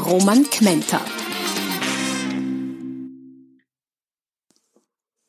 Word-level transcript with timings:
Roman 0.00 0.48
Kmenter. 0.48 1.00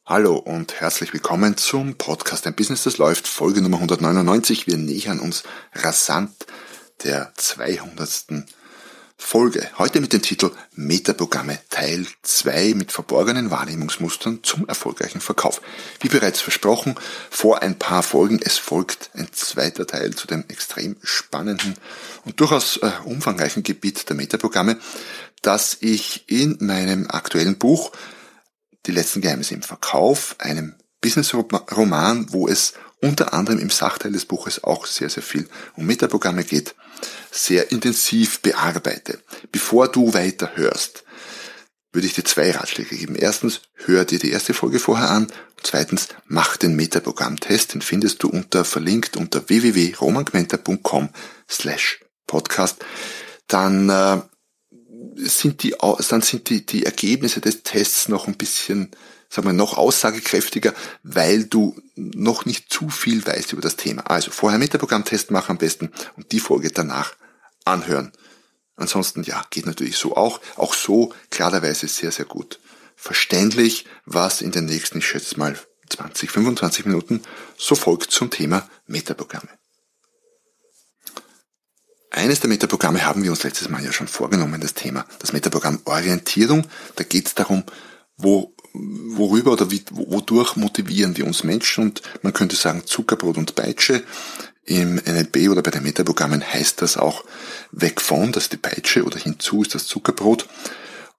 Hallo 0.05 0.37
und 0.37 0.79
herzlich 0.79 1.13
willkommen 1.13 1.57
zum 1.57 1.95
Podcast 1.95 2.47
Ein 2.47 2.55
Business, 2.55 2.83
das 2.83 2.97
läuft, 2.97 3.27
Folge 3.27 3.61
Nummer 3.61 3.77
199. 3.77 4.67
Wir 4.67 4.77
nähern 4.77 5.19
uns 5.19 5.43
rasant 5.73 6.31
der 7.03 7.33
200. 7.35 8.45
Folge. 9.21 9.69
Heute 9.77 10.01
mit 10.01 10.11
dem 10.11 10.21
Titel 10.21 10.51
Metaprogramme 10.75 11.59
Teil 11.69 12.05
2 12.23 12.73
mit 12.73 12.91
verborgenen 12.91 13.49
Wahrnehmungsmustern 13.49 14.39
zum 14.43 14.67
erfolgreichen 14.67 15.21
Verkauf. 15.21 15.61
Wie 16.01 16.09
bereits 16.09 16.41
versprochen, 16.41 16.95
vor 17.29 17.61
ein 17.61 17.79
paar 17.79 18.03
Folgen, 18.03 18.41
es 18.43 18.57
folgt 18.57 19.11
ein 19.13 19.29
zweiter 19.31 19.87
Teil 19.87 20.15
zu 20.15 20.27
dem 20.27 20.43
extrem 20.49 20.97
spannenden 21.01 21.75
und 22.25 22.41
durchaus 22.41 22.77
äh, 22.77 22.91
umfangreichen 23.05 23.63
Gebiet 23.63 24.09
der 24.09 24.17
Metaprogramme, 24.17 24.77
das 25.41 25.77
ich 25.79 26.29
in 26.29 26.57
meinem 26.59 27.09
aktuellen 27.09 27.57
Buch 27.57 27.91
Die 28.87 28.91
letzten 28.91 29.21
Geheimnisse 29.21 29.53
im 29.53 29.61
Verkauf, 29.61 30.35
einem 30.39 30.75
Business-Roman, 30.99 32.33
wo 32.33 32.47
es 32.47 32.73
unter 33.01 33.33
anderem 33.33 33.59
im 33.59 33.69
Sachteil 33.69 34.11
des 34.11 34.25
Buches 34.25 34.63
auch 34.63 34.85
sehr, 34.85 35.09
sehr 35.09 35.23
viel 35.23 35.49
um 35.75 35.85
Metaprogramme 35.85 36.43
geht, 36.43 36.75
sehr 37.31 37.71
intensiv 37.71 38.41
bearbeite. 38.41 39.19
Bevor 39.51 39.87
du 39.87 40.13
weiter 40.13 40.51
hörst, 40.55 41.03
würde 41.91 42.07
ich 42.07 42.13
dir 42.13 42.23
zwei 42.23 42.51
Ratschläge 42.51 42.95
geben. 42.95 43.15
Erstens, 43.15 43.61
hör 43.73 44.05
dir 44.05 44.19
die 44.19 44.31
erste 44.31 44.53
Folge 44.53 44.79
vorher 44.79 45.09
an. 45.09 45.27
Zweitens, 45.61 46.07
mach 46.25 46.57
den 46.57 46.75
Metaprogramm-Test. 46.75 47.73
Den 47.73 47.81
findest 47.81 48.23
du 48.23 48.29
unter, 48.29 48.63
verlinkt 48.63 49.17
unter 49.17 49.49
www.romangmenta.com 49.49 51.09
slash 51.49 51.99
podcast. 52.27 52.85
Dann 53.47 53.89
äh, 53.89 54.21
sind 55.17 55.63
die, 55.63 55.75
dann 56.09 56.21
sind 56.21 56.49
die, 56.49 56.65
die 56.65 56.85
Ergebnisse 56.85 57.41
des 57.41 57.63
Tests 57.63 58.07
noch 58.07 58.27
ein 58.27 58.37
bisschen 58.37 58.91
sagen 59.31 59.47
wir, 59.47 59.53
noch 59.53 59.77
aussagekräftiger, 59.77 60.73
weil 61.03 61.45
du 61.45 61.81
noch 61.95 62.45
nicht 62.45 62.71
zu 62.71 62.89
viel 62.89 63.25
weißt 63.25 63.53
über 63.53 63.61
das 63.61 63.77
Thema. 63.77 64.01
Also 64.07 64.29
vorher 64.29 64.59
Metaprogramm-Test 64.59 65.31
machen 65.31 65.51
am 65.51 65.57
besten 65.57 65.91
und 66.17 66.31
die 66.33 66.41
Folge 66.41 66.69
danach 66.69 67.15
anhören. 67.63 68.11
Ansonsten, 68.75 69.23
ja, 69.23 69.45
geht 69.49 69.65
natürlich 69.65 69.95
so 69.95 70.17
auch. 70.17 70.41
Auch 70.57 70.73
so 70.73 71.13
klarerweise 71.29 71.87
sehr, 71.87 72.11
sehr 72.11 72.25
gut. 72.25 72.59
Verständlich, 72.95 73.85
was 74.05 74.41
in 74.41 74.51
den 74.51 74.65
nächsten, 74.65 74.97
ich 74.97 75.07
schätze 75.07 75.39
mal, 75.39 75.57
20, 75.89 76.29
25 76.29 76.85
Minuten 76.85 77.21
so 77.57 77.75
folgt 77.75 78.11
zum 78.11 78.31
Thema 78.31 78.69
Metaprogramme. 78.85 79.49
Eines 82.09 82.41
der 82.41 82.49
Metaprogramme 82.49 83.05
haben 83.05 83.23
wir 83.23 83.31
uns 83.31 83.43
letztes 83.43 83.69
Mal 83.69 83.83
ja 83.85 83.93
schon 83.93 84.07
vorgenommen, 84.07 84.59
das 84.59 84.73
Thema, 84.73 85.05
das 85.19 85.31
Metaprogramm 85.31 85.79
Orientierung. 85.85 86.67
Da 86.97 87.05
geht 87.05 87.27
es 87.27 87.35
darum, 87.35 87.63
wo 88.17 88.53
worüber 88.73 89.51
oder 89.53 89.71
wie, 89.71 89.83
wodurch 89.91 90.55
motivieren 90.55 91.17
wir 91.17 91.25
uns 91.25 91.43
Menschen 91.43 91.85
und 91.85 92.01
man 92.21 92.33
könnte 92.33 92.55
sagen 92.55 92.83
Zuckerbrot 92.85 93.37
und 93.37 93.55
Peitsche. 93.55 94.03
Im 94.65 94.95
NLP 94.95 95.49
oder 95.49 95.63
bei 95.63 95.71
den 95.71 95.83
Metaprogrammen 95.83 96.43
heißt 96.45 96.81
das 96.81 96.95
auch 96.95 97.25
weg 97.71 97.99
von, 97.99 98.31
das 98.31 98.43
ist 98.43 98.53
die 98.53 98.57
Peitsche 98.57 99.03
oder 99.03 99.19
hinzu 99.19 99.63
ist 99.63 99.75
das 99.75 99.87
Zuckerbrot. 99.87 100.47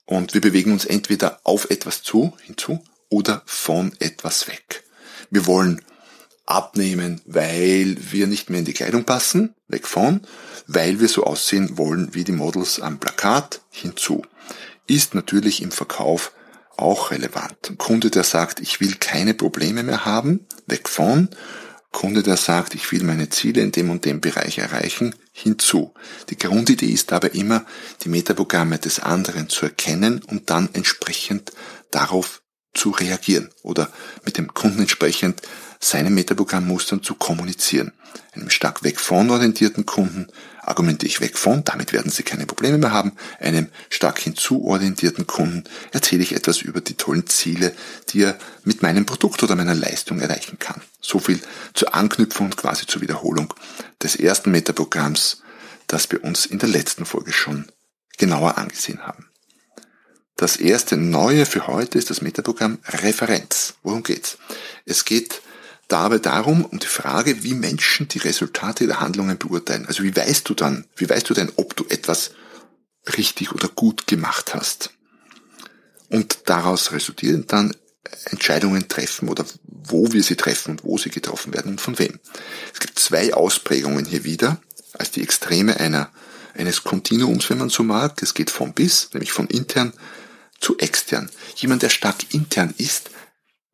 Und 0.04 0.34
wir 0.34 0.40
bewegen 0.40 0.72
uns 0.72 0.84
entweder 0.84 1.40
auf 1.44 1.70
etwas 1.70 2.02
zu, 2.02 2.32
hinzu, 2.42 2.82
oder 3.08 3.42
von 3.44 3.92
etwas 3.98 4.48
weg. 4.48 4.84
Wir 5.30 5.46
wollen 5.46 5.82
abnehmen, 6.46 7.20
weil 7.26 7.96
wir 8.10 8.26
nicht 8.26 8.50
mehr 8.50 8.60
in 8.60 8.64
die 8.64 8.72
Kleidung 8.72 9.04
passen, 9.04 9.54
weg 9.68 9.86
von, 9.86 10.20
weil 10.66 11.00
wir 11.00 11.08
so 11.08 11.24
aussehen 11.24 11.78
wollen 11.78 12.14
wie 12.14 12.24
die 12.24 12.32
Models 12.32 12.80
am 12.80 12.98
Plakat, 12.98 13.60
hinzu. 13.70 14.22
Ist 14.86 15.14
natürlich 15.14 15.62
im 15.62 15.70
Verkauf 15.70 16.32
auch 16.76 17.10
relevant. 17.10 17.70
Ein 17.70 17.78
Kunde, 17.78 18.10
der 18.10 18.24
sagt, 18.24 18.60
ich 18.60 18.80
will 18.80 18.94
keine 18.96 19.34
Probleme 19.34 19.82
mehr 19.82 20.04
haben, 20.04 20.46
weg 20.66 20.88
von. 20.88 21.28
Kunde, 21.90 22.22
der 22.22 22.38
sagt, 22.38 22.74
ich 22.74 22.90
will 22.90 23.04
meine 23.04 23.28
Ziele 23.28 23.60
in 23.60 23.70
dem 23.70 23.90
und 23.90 24.04
dem 24.04 24.20
Bereich 24.20 24.58
erreichen, 24.58 25.14
hinzu. 25.30 25.92
Die 26.30 26.38
Grundidee 26.38 26.86
ist 26.86 27.12
dabei 27.12 27.28
immer, 27.28 27.64
die 28.02 28.08
Metaprogramme 28.08 28.78
des 28.78 28.98
anderen 29.00 29.48
zu 29.48 29.66
erkennen 29.66 30.22
und 30.26 30.48
dann 30.48 30.70
entsprechend 30.72 31.52
darauf 31.90 32.42
zu 32.74 32.90
reagieren 32.90 33.50
oder 33.62 33.92
mit 34.24 34.38
dem 34.38 34.54
Kunden 34.54 34.80
entsprechend 34.80 35.42
seine 35.78 36.10
Metaprogrammmustern 36.10 37.02
zu 37.02 37.14
kommunizieren. 37.14 37.92
Einem 38.32 38.48
stark 38.48 38.82
weg 38.82 38.98
von 38.98 39.30
orientierten 39.30 39.84
Kunden 39.84 40.28
argumentiere 40.62 41.08
ich 41.08 41.20
weg 41.20 41.36
von, 41.36 41.64
damit 41.64 41.92
werden 41.92 42.10
Sie 42.10 42.22
keine 42.22 42.46
Probleme 42.46 42.78
mehr 42.78 42.92
haben. 42.92 43.12
Einem 43.40 43.68
stark 43.90 44.18
hinzuorientierten 44.20 45.26
Kunden 45.26 45.64
erzähle 45.90 46.22
ich 46.22 46.34
etwas 46.34 46.62
über 46.62 46.80
die 46.80 46.94
tollen 46.94 47.26
Ziele, 47.26 47.74
die 48.10 48.22
er 48.22 48.38
mit 48.64 48.82
meinem 48.82 49.04
Produkt 49.04 49.42
oder 49.42 49.56
meiner 49.56 49.74
Leistung 49.74 50.20
erreichen 50.20 50.58
kann. 50.58 50.80
So 51.00 51.18
viel 51.18 51.40
zur 51.74 51.94
Anknüpfung 51.94 52.46
und 52.46 52.56
quasi 52.56 52.86
zur 52.86 53.02
Wiederholung 53.02 53.52
des 54.02 54.16
ersten 54.16 54.52
Metaprogramms, 54.52 55.42
das 55.88 56.10
wir 56.10 56.22
uns 56.22 56.46
in 56.46 56.58
der 56.58 56.68
letzten 56.68 57.04
Folge 57.04 57.32
schon 57.32 57.66
genauer 58.16 58.56
angesehen 58.56 59.02
haben. 59.02 59.26
Das 60.36 60.56
erste 60.56 60.96
Neue 60.96 61.44
für 61.44 61.66
heute 61.66 61.98
ist 61.98 62.10
das 62.10 62.22
Metaprogramm 62.22 62.78
Referenz. 62.86 63.74
Worum 63.82 64.02
geht's? 64.02 64.38
Es 64.86 65.04
geht 65.04 65.42
dabei 65.92 66.18
darum, 66.18 66.64
um 66.64 66.78
die 66.78 66.86
Frage, 66.86 67.44
wie 67.44 67.54
Menschen 67.54 68.08
die 68.08 68.18
Resultate 68.18 68.86
der 68.86 69.00
Handlungen 69.00 69.38
beurteilen. 69.38 69.86
Also 69.86 70.02
wie 70.02 70.16
weißt 70.16 70.48
du 70.48 70.54
dann, 70.54 70.86
wie 70.96 71.08
weißt 71.08 71.28
du 71.28 71.34
denn, 71.34 71.52
ob 71.56 71.76
du 71.76 71.84
etwas 71.88 72.32
richtig 73.18 73.52
oder 73.52 73.68
gut 73.68 74.06
gemacht 74.06 74.54
hast? 74.54 74.90
Und 76.08 76.48
daraus 76.48 76.92
resultieren 76.92 77.46
dann 77.46 77.74
Entscheidungen 78.24 78.88
treffen 78.88 79.28
oder 79.28 79.44
wo 79.64 80.12
wir 80.12 80.22
sie 80.22 80.36
treffen 80.36 80.72
und 80.72 80.84
wo 80.84 80.98
sie 80.98 81.10
getroffen 81.10 81.54
werden 81.54 81.72
und 81.72 81.80
von 81.80 81.98
wem. 81.98 82.18
Es 82.72 82.80
gibt 82.80 82.98
zwei 82.98 83.34
Ausprägungen 83.34 84.04
hier 84.04 84.24
wieder 84.24 84.60
als 84.94 85.10
die 85.10 85.22
Extreme 85.22 85.78
einer, 85.78 86.10
eines 86.54 86.84
Kontinuums, 86.84 87.48
wenn 87.50 87.58
man 87.58 87.70
so 87.70 87.82
mag. 87.82 88.22
Es 88.22 88.34
geht 88.34 88.50
von 88.50 88.72
bis, 88.72 89.10
nämlich 89.12 89.32
von 89.32 89.46
intern 89.46 89.92
zu 90.60 90.78
extern. 90.78 91.30
Jemand, 91.56 91.82
der 91.82 91.88
stark 91.90 92.34
intern 92.34 92.74
ist, 92.78 93.10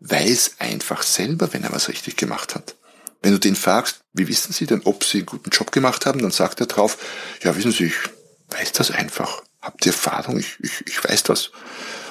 weiß 0.00 0.56
einfach 0.58 1.02
selber, 1.02 1.52
wenn 1.52 1.64
er 1.64 1.72
was 1.72 1.88
richtig 1.88 2.16
gemacht 2.16 2.54
hat. 2.54 2.76
Wenn 3.20 3.32
du 3.32 3.38
den 3.38 3.56
fragst, 3.56 4.00
wie 4.12 4.28
wissen 4.28 4.52
Sie 4.52 4.66
denn, 4.66 4.82
ob 4.84 5.02
Sie 5.04 5.18
einen 5.18 5.26
guten 5.26 5.50
Job 5.50 5.72
gemacht 5.72 6.06
haben, 6.06 6.22
dann 6.22 6.30
sagt 6.30 6.60
er 6.60 6.66
drauf, 6.66 6.98
ja, 7.42 7.56
wissen 7.56 7.72
Sie, 7.72 7.86
ich 7.86 7.96
weiß 8.50 8.72
das 8.72 8.90
einfach. 8.90 9.42
Habt 9.60 9.84
ihr 9.86 9.92
Erfahrung? 9.92 10.38
Ich, 10.38 10.56
ich, 10.60 10.86
ich 10.86 11.04
weiß 11.04 11.24
das. 11.24 11.50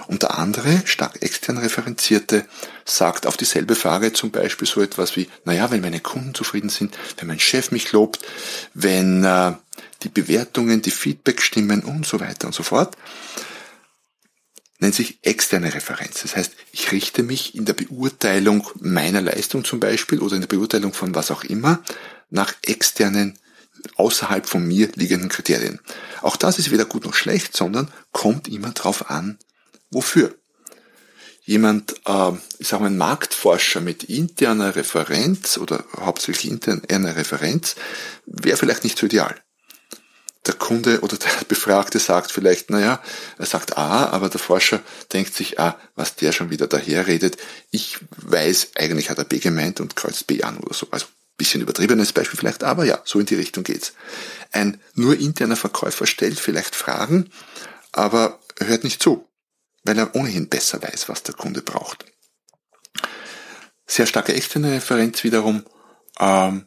Und 0.08 0.24
der 0.24 0.38
andere, 0.38 0.82
stark 0.86 1.22
extern 1.22 1.58
referenzierte, 1.58 2.46
sagt 2.86 3.28
auf 3.28 3.36
dieselbe 3.36 3.76
Frage 3.76 4.14
zum 4.14 4.32
Beispiel 4.32 4.68
so 4.68 4.82
etwas 4.82 5.16
wie, 5.16 5.30
naja, 5.44 5.70
wenn 5.72 5.82
meine 5.82 6.00
Kunden 6.00 6.34
zufrieden 6.34 6.70
sind, 6.70 6.98
wenn 7.18 7.28
mein 7.28 7.40
Chef 7.40 7.72
mich 7.72 7.92
lobt, 7.92 8.20
wenn 8.74 9.24
äh, 9.24 9.54
die 10.04 10.10
Bewertungen, 10.10 10.82
die 10.82 10.92
Feedback 10.92 11.42
stimmen 11.42 11.84
und 11.84 12.06
so 12.06 12.20
weiter 12.20 12.48
und 12.48 12.54
so 12.54 12.64
fort, 12.64 12.96
nennt 14.80 14.96
sich 14.96 15.20
externe 15.24 15.74
Referenz. 15.74 16.22
Das 16.22 16.36
heißt, 16.36 16.54
ich 16.72 16.92
richte 16.92 17.24
mich 17.24 17.56
in 17.56 17.66
der 17.66 17.74
Beurteilung 17.74 18.70
meiner 18.80 19.22
Leistung 19.22 19.66
zum 19.66 19.80
Beispiel 19.80 20.20
oder 20.20 20.36
in 20.36 20.42
der 20.42 20.48
Beurteilung 20.48 20.94
von 20.94 21.16
was 21.16 21.32
auch 21.32 21.44
immer 21.44 21.84
nach 22.30 22.54
externen, 22.64 23.40
außerhalb 23.96 24.48
von 24.48 24.68
mir 24.68 24.90
liegenden 24.96 25.30
Kriterien. 25.30 25.80
Auch 26.22 26.36
das 26.36 26.60
ist 26.60 26.72
weder 26.72 26.86
gut 26.86 27.06
noch 27.06 27.14
schlecht, 27.14 27.56
sondern 27.56 27.92
kommt 28.12 28.48
immer 28.48 28.72
drauf 28.72 29.10
an, 29.10 29.38
wofür. 29.90 30.36
Jemand, 31.44 31.96
äh, 32.06 32.32
ich 32.60 32.68
sage 32.68 32.84
mal, 32.84 32.90
ein 32.90 32.98
Marktforscher 32.98 33.80
mit 33.80 34.04
interner 34.04 34.76
Referenz 34.76 35.58
oder 35.58 35.86
hauptsächlich 35.96 36.52
interner 36.52 37.16
Referenz 37.16 37.76
wäre 38.26 38.58
vielleicht 38.58 38.84
nicht 38.84 38.98
so 38.98 39.06
ideal 39.06 39.36
der 40.46 40.54
Kunde 40.54 41.02
oder 41.02 41.18
der 41.18 41.30
Befragte 41.48 42.00
sagt 42.00 42.32
vielleicht, 42.32 42.70
naja, 42.70 43.02
er 43.38 43.46
sagt 43.46 43.78
A, 43.78 44.06
aber 44.08 44.30
der 44.30 44.40
Forscher 44.40 44.82
denkt 45.14 45.34
sich, 45.34 45.60
ah, 45.60 45.78
was 45.96 46.16
der 46.16 46.32
schon 46.32 46.50
wieder 46.50 46.68
daherredet. 46.68 47.38
Ich 47.72 48.00
weiß, 48.18 48.72
eigentlich 48.76 49.10
hat 49.10 49.18
er 49.18 49.26
B 49.26 49.40
gemeint 49.40 49.80
und 49.80 49.96
kreuzt 49.96 50.28
B 50.28 50.44
an 50.44 50.58
oder 50.58 50.74
so. 50.74 50.88
Also 50.92 51.08
Bisschen 51.38 51.62
übertriebenes 51.62 52.14
Beispiel 52.14 52.40
vielleicht, 52.40 52.64
aber 52.64 52.84
ja, 52.84 53.00
so 53.06 53.20
in 53.20 53.28
die 53.28 53.36
Richtung 53.36 53.64
geht's. 53.64 53.94
Ein 54.52 54.82
nur 54.96 55.20
interner 55.20 55.56
Verkäufer 55.56 56.08
stellt 56.08 56.40
vielleicht 56.40 56.76
Fragen, 56.76 57.30
aber 57.92 58.40
hört 58.58 58.84
nicht 58.84 59.04
zu, 59.04 59.30
weil 59.84 60.00
er 60.00 60.16
ohnehin 60.16 60.50
besser 60.50 60.82
weiß, 60.82 61.10
was 61.10 61.22
der 61.22 61.36
Kunde 61.36 61.62
braucht. 61.62 62.06
Sehr 63.86 64.08
starke 64.08 64.34
externe 64.34 64.72
Referenz 64.72 65.24
wiederum 65.24 65.64
ähm, 66.20 66.66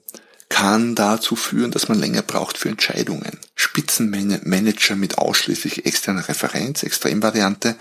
kann 0.51 0.97
dazu 0.97 1.37
führen, 1.37 1.71
dass 1.71 1.89
man 1.89 1.99
länger 1.99 2.23
braucht 2.23 2.59
für 2.59 2.69
Entscheidungen. 2.69 3.39
Spitzenmanager 3.55 4.97
mit 4.97 5.17
ausschließlich 5.17 5.87
externer 5.87 6.29
Referenz, 6.29 6.83
Extremvariante, 6.83 7.77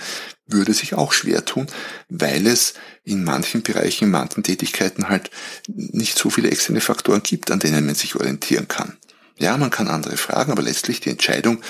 würde 0.46 0.74
sich 0.74 0.94
auch 0.94 1.12
schwer 1.12 1.44
tun, 1.44 1.68
weil 2.10 2.48
es 2.48 2.76
in 3.04 3.24
manchen 3.24 3.64
Bereichen, 3.64 4.06
in 4.06 4.12
manchen 4.12 4.44
Tätigkeiten 4.44 5.10
halt 5.10 5.32
nicht 5.68 6.18
so 6.18 6.30
viele 6.30 6.52
externe 6.52 6.80
Faktoren 6.80 7.24
gibt, 7.24 7.50
an 7.52 7.60
denen 7.60 7.86
man 7.86 7.96
sich 7.96 8.16
orientieren 8.16 8.68
kann. 8.68 8.98
Ja, 9.38 9.58
man 9.58 9.72
kann 9.72 9.88
andere 9.88 10.16
fragen, 10.16 10.52
aber 10.52 10.62
letztlich 10.62 11.00
die 11.00 11.10
Entscheidung 11.10 11.62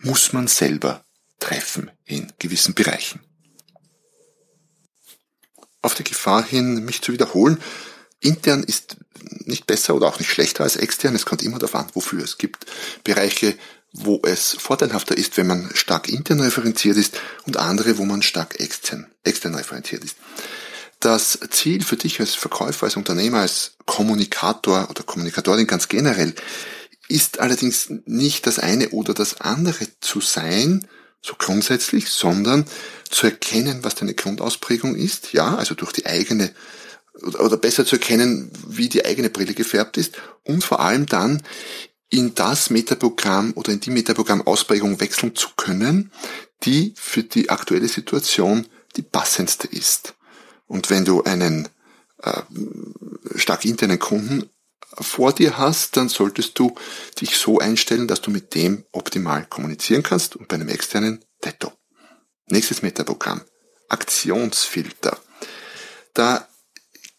muss 0.00 0.32
man 0.32 0.48
selber 0.48 1.04
treffen 1.38 1.90
in 2.04 2.32
gewissen 2.40 2.74
Bereichen. 2.74 3.20
Auf 5.82 5.94
die 5.94 6.04
Gefahr 6.04 6.44
hin, 6.44 6.84
mich 6.84 7.00
zu 7.00 7.12
wiederholen, 7.12 7.58
intern 8.20 8.64
ist 8.64 8.96
nicht 9.44 9.66
besser 9.66 9.94
oder 9.94 10.06
auch 10.06 10.18
nicht 10.18 10.30
schlechter 10.30 10.64
als 10.64 10.76
extern. 10.76 11.14
Es 11.14 11.26
kommt 11.26 11.42
immer 11.42 11.58
darauf 11.58 11.74
an, 11.74 11.86
wofür. 11.94 12.22
Es 12.22 12.38
gibt 12.38 12.66
Bereiche, 13.04 13.56
wo 13.92 14.20
es 14.24 14.56
vorteilhafter 14.58 15.16
ist, 15.16 15.36
wenn 15.36 15.46
man 15.46 15.70
stark 15.74 16.08
intern 16.08 16.40
referenziert 16.40 16.96
ist 16.96 17.18
und 17.46 17.56
andere, 17.56 17.98
wo 17.98 18.04
man 18.04 18.22
stark 18.22 18.60
extern, 18.60 19.06
extern 19.24 19.54
referenziert 19.54 20.04
ist. 20.04 20.16
Das 21.00 21.38
Ziel 21.50 21.84
für 21.84 21.96
dich 21.96 22.20
als 22.20 22.34
Verkäufer, 22.34 22.84
als 22.86 22.96
Unternehmer, 22.96 23.40
als 23.40 23.76
Kommunikator 23.86 24.88
oder 24.90 25.04
Kommunikatorin 25.04 25.66
ganz 25.66 25.88
generell 25.88 26.34
ist 27.08 27.40
allerdings 27.40 27.90
nicht 28.04 28.46
das 28.46 28.58
eine 28.58 28.90
oder 28.90 29.14
das 29.14 29.40
andere 29.40 29.86
zu 30.00 30.20
sein, 30.20 30.86
so 31.22 31.34
grundsätzlich, 31.38 32.10
sondern 32.10 32.66
zu 33.08 33.26
erkennen, 33.26 33.82
was 33.82 33.94
deine 33.94 34.14
Grundausprägung 34.14 34.94
ist, 34.94 35.32
ja, 35.32 35.56
also 35.56 35.74
durch 35.74 35.92
die 35.92 36.06
eigene 36.06 36.52
oder 37.22 37.56
besser 37.56 37.84
zu 37.84 37.96
erkennen, 37.96 38.50
wie 38.66 38.88
die 38.88 39.04
eigene 39.04 39.30
Brille 39.30 39.54
gefärbt 39.54 39.96
ist 39.96 40.16
und 40.44 40.64
vor 40.64 40.80
allem 40.80 41.06
dann 41.06 41.42
in 42.10 42.34
das 42.34 42.70
Metaprogramm 42.70 43.52
oder 43.54 43.72
in 43.72 43.80
die 43.80 43.90
Metaprogramm-Ausprägung 43.90 45.00
wechseln 45.00 45.34
zu 45.34 45.48
können, 45.56 46.10
die 46.64 46.94
für 46.96 47.22
die 47.22 47.50
aktuelle 47.50 47.88
Situation 47.88 48.66
die 48.96 49.02
passendste 49.02 49.68
ist. 49.68 50.14
Und 50.66 50.90
wenn 50.90 51.04
du 51.04 51.22
einen 51.22 51.68
äh, 52.22 52.42
stark 53.36 53.64
internen 53.64 53.98
Kunden 53.98 54.48
vor 55.00 55.32
dir 55.32 55.58
hast, 55.58 55.96
dann 55.96 56.08
solltest 56.08 56.58
du 56.58 56.74
dich 57.20 57.36
so 57.36 57.58
einstellen, 57.58 58.08
dass 58.08 58.22
du 58.22 58.30
mit 58.30 58.54
dem 58.54 58.84
optimal 58.92 59.46
kommunizieren 59.46 60.02
kannst 60.02 60.34
und 60.36 60.48
bei 60.48 60.56
einem 60.56 60.68
externen 60.68 61.24
Detto. 61.44 61.72
Nächstes 62.46 62.82
Metaprogramm. 62.82 63.42
Aktionsfilter. 63.88 65.18
Da 66.14 66.47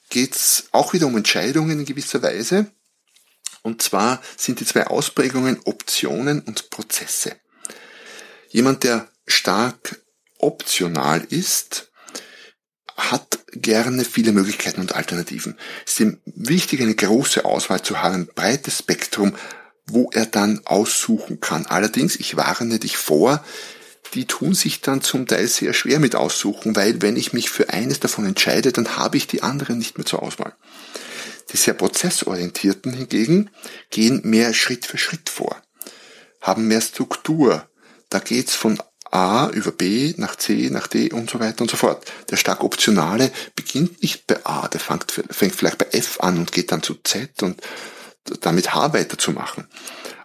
geht's 0.10 0.66
auch 0.72 0.94
wieder 0.94 1.08
um 1.08 1.18
Entscheidungen 1.18 1.80
in 1.80 1.86
gewisser 1.86 2.22
Weise. 2.22 2.72
Und 3.62 3.82
zwar 3.82 4.22
sind 4.38 4.60
die 4.60 4.66
zwei 4.66 4.88
Ausprägungen 4.88 5.60
Optionen 5.66 6.42
und 6.42 6.70
Prozesse. 6.70 7.36
Jemand, 8.50 8.84
der 8.84 9.08
stark 9.28 10.02
optional 10.40 11.26
ist, 11.30 11.92
hat 12.96 13.40
gerne 13.52 14.04
viele 14.04 14.32
Möglichkeiten 14.32 14.82
und 14.82 14.96
Alternativen. 14.96 15.58
Es 15.86 15.94
ist 15.94 16.00
ihm 16.00 16.22
wichtig, 16.26 16.82
eine 16.82 16.96
große 16.96 17.46
Auswahl 17.46 17.82
zu 17.82 18.02
haben, 18.02 18.16
ein 18.16 18.28
breites 18.28 18.80
Spektrum, 18.80 19.36
wo 19.86 20.10
er 20.14 20.26
dann 20.26 20.62
aussuchen 20.66 21.40
kann. 21.40 21.66
Allerdings, 21.66 22.16
ich 22.16 22.36
warne 22.36 22.80
dich 22.80 22.98
vor, 22.98 23.44
die 24.14 24.26
tun 24.26 24.54
sich 24.54 24.82
dann 24.82 25.02
zum 25.02 25.28
Teil 25.28 25.48
sehr 25.48 25.74
schwer 25.74 26.00
mit 26.00 26.16
aussuchen, 26.16 26.76
weil 26.76 27.02
wenn 27.02 27.16
ich 27.16 27.34
mich 27.34 27.50
für 27.50 27.70
eines 27.70 28.00
davon 28.00 28.26
entscheide, 28.26 28.72
dann 28.72 28.98
habe 28.98 29.18
ich 29.18 29.28
die 29.28 29.44
anderen 29.44 29.78
nicht 29.78 29.98
mehr 29.98 30.06
zur 30.06 30.24
Auswahl. 30.24 30.56
Die 31.52 31.58
sehr 31.58 31.74
prozessorientierten 31.74 32.94
hingegen 32.94 33.50
gehen 33.90 34.22
mehr 34.24 34.54
Schritt 34.54 34.86
für 34.86 34.98
Schritt 34.98 35.30
vor, 35.30 35.62
haben 36.42 36.68
mehr 36.68 36.82
Struktur. 36.82 37.68
Da 38.10 38.20
geht's 38.20 38.56
von 38.56 38.82
A 39.12 39.50
über 39.50 39.72
B 39.72 40.14
nach 40.18 40.36
C 40.36 40.70
nach 40.72 40.88
D 40.88 41.12
und 41.12 41.30
so 41.30 41.40
weiter 41.40 41.62
und 41.62 41.72
so 41.72 41.78
fort. 41.78 42.12
Der 42.30 42.38
stark 42.38 42.64
optionale 42.64 43.32
beginnt 43.56 44.02
nicht 44.04 44.28
bei 44.28 44.46
A, 44.46 44.68
der 44.68 44.80
fängt, 44.80 45.12
fängt 45.12 45.56
vielleicht 45.56 45.80
bei 45.80 45.88
F 45.92 46.20
an 46.20 46.38
und 46.38 46.52
geht 46.52 46.72
dann 46.72 46.84
zu 46.84 46.96
Z 47.04 47.42
und 47.42 47.60
damit 48.42 48.74
H 48.74 48.94
weiterzumachen. 48.94 49.68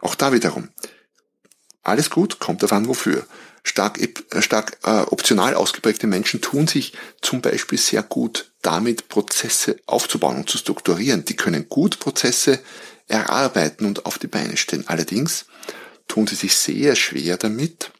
Auch 0.03 0.15
da 0.15 0.33
wiederum. 0.33 0.69
Alles 1.83 2.11
gut, 2.11 2.39
kommt 2.39 2.63
davon 2.63 2.89
wofür 2.89 3.27
stark, 3.65 3.99
äh, 4.01 4.43
stark 4.43 4.79
äh, 4.85 5.01
optional 5.01 5.55
ausgeprägte 5.55 6.07
Menschen 6.07 6.41
tun 6.41 6.69
sich 6.69 6.93
zum 7.21 7.41
Beispiel 7.41 7.79
sehr 7.79 8.03
gut 8.03 8.53
damit, 8.63 9.09
Prozesse 9.09 9.81
aufzubauen 9.87 10.37
und 10.37 10.49
zu 10.49 10.59
strukturieren. 10.59 11.25
Die 11.25 11.35
können 11.35 11.69
gut 11.69 11.99
Prozesse 11.99 12.61
erarbeiten 13.09 13.87
und 13.87 14.07
auf 14.07 14.19
die 14.19 14.29
Beine 14.29 14.57
stellen. 14.57 14.85
Allerdings 14.87 15.47
tun 16.07 16.27
sie 16.27 16.37
sich 16.37 16.57
sehr 16.57 16.95
schwer 16.95 17.37
damit, 17.37 17.91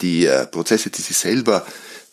die 0.00 0.26
äh, 0.26 0.46
Prozesse, 0.46 0.90
die 0.90 1.02
sie 1.02 1.14
selber 1.14 1.66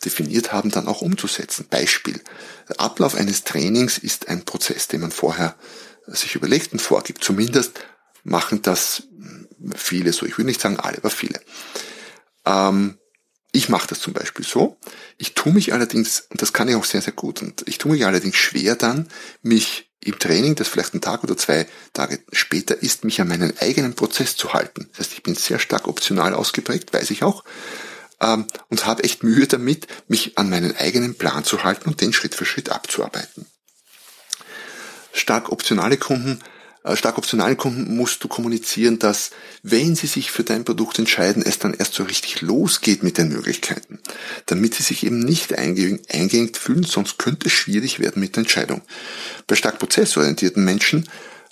definiert 0.04 0.52
haben, 0.52 0.70
dann 0.70 0.88
auch 0.88 1.02
umzusetzen. 1.02 1.66
Beispiel. 1.68 2.20
Der 2.68 2.80
Ablauf 2.80 3.14
eines 3.14 3.44
Trainings 3.44 3.98
ist 3.98 4.28
ein 4.28 4.44
Prozess, 4.44 4.88
den 4.88 5.00
man 5.00 5.10
vorher 5.10 5.56
sich 6.06 6.34
überlegt 6.34 6.72
und 6.72 6.80
vorgibt. 6.80 7.22
Zumindest 7.22 7.80
machen 8.24 8.62
das 8.62 9.04
viele 9.74 10.12
so. 10.12 10.24
Ich 10.24 10.38
will 10.38 10.44
nicht 10.44 10.60
sagen 10.60 10.78
alle, 10.78 10.98
aber 10.98 11.10
viele. 11.10 11.40
Ähm, 12.48 12.98
ich 13.52 13.68
mache 13.68 13.88
das 13.88 14.00
zum 14.00 14.12
Beispiel 14.12 14.44
so. 14.44 14.78
Ich 15.16 15.34
tue 15.34 15.52
mich 15.52 15.72
allerdings, 15.72 16.26
und 16.30 16.42
das 16.42 16.52
kann 16.52 16.68
ich 16.68 16.74
auch 16.74 16.84
sehr, 16.84 17.02
sehr 17.02 17.12
gut, 17.12 17.42
und 17.42 17.66
ich 17.66 17.78
tue 17.78 17.92
mich 17.92 18.04
allerdings 18.04 18.36
schwer 18.36 18.74
dann, 18.74 19.08
mich 19.42 19.90
im 20.00 20.18
Training, 20.18 20.54
das 20.54 20.68
vielleicht 20.68 20.94
ein 20.94 21.00
Tag 21.00 21.24
oder 21.24 21.36
zwei 21.36 21.66
Tage 21.92 22.20
später 22.32 22.82
ist, 22.82 23.04
mich 23.04 23.20
an 23.20 23.28
meinen 23.28 23.56
eigenen 23.58 23.94
Prozess 23.94 24.36
zu 24.36 24.52
halten. 24.52 24.88
Das 24.90 25.00
heißt, 25.00 25.12
ich 25.14 25.22
bin 25.22 25.34
sehr 25.34 25.58
stark 25.58 25.88
optional 25.88 26.34
ausgeprägt, 26.34 26.92
weiß 26.92 27.10
ich 27.10 27.22
auch, 27.22 27.44
ähm, 28.20 28.46
und 28.68 28.86
habe 28.86 29.04
echt 29.04 29.22
Mühe 29.22 29.46
damit, 29.46 29.86
mich 30.06 30.38
an 30.38 30.50
meinen 30.50 30.76
eigenen 30.76 31.16
Plan 31.16 31.44
zu 31.44 31.64
halten 31.64 31.88
und 31.88 32.00
den 32.00 32.12
Schritt 32.12 32.34
für 32.34 32.44
Schritt 32.44 32.70
abzuarbeiten. 32.70 33.46
Stark 35.12 35.50
optionale 35.50 35.96
Kunden 35.96 36.40
stark 36.94 37.18
optionalen 37.18 37.56
Kunden 37.56 37.96
musst 37.96 38.22
du 38.24 38.28
kommunizieren, 38.28 38.98
dass 38.98 39.30
wenn 39.62 39.94
sie 39.94 40.06
sich 40.06 40.30
für 40.30 40.44
dein 40.44 40.64
Produkt 40.64 40.98
entscheiden, 40.98 41.42
es 41.44 41.58
dann 41.58 41.74
erst 41.74 41.94
so 41.94 42.04
richtig 42.04 42.40
losgeht 42.40 43.02
mit 43.02 43.18
den 43.18 43.28
Möglichkeiten, 43.28 43.98
damit 44.46 44.74
sie 44.74 44.82
sich 44.82 45.04
eben 45.04 45.18
nicht 45.18 45.58
eingeengt 45.58 46.56
fühlen, 46.56 46.84
sonst 46.84 47.18
könnte 47.18 47.46
es 47.48 47.52
schwierig 47.52 48.00
werden 48.00 48.20
mit 48.20 48.36
der 48.36 48.42
Entscheidung. 48.42 48.82
Bei 49.46 49.56
stark 49.56 49.78
prozessorientierten 49.78 50.64
Menschen 50.64 51.08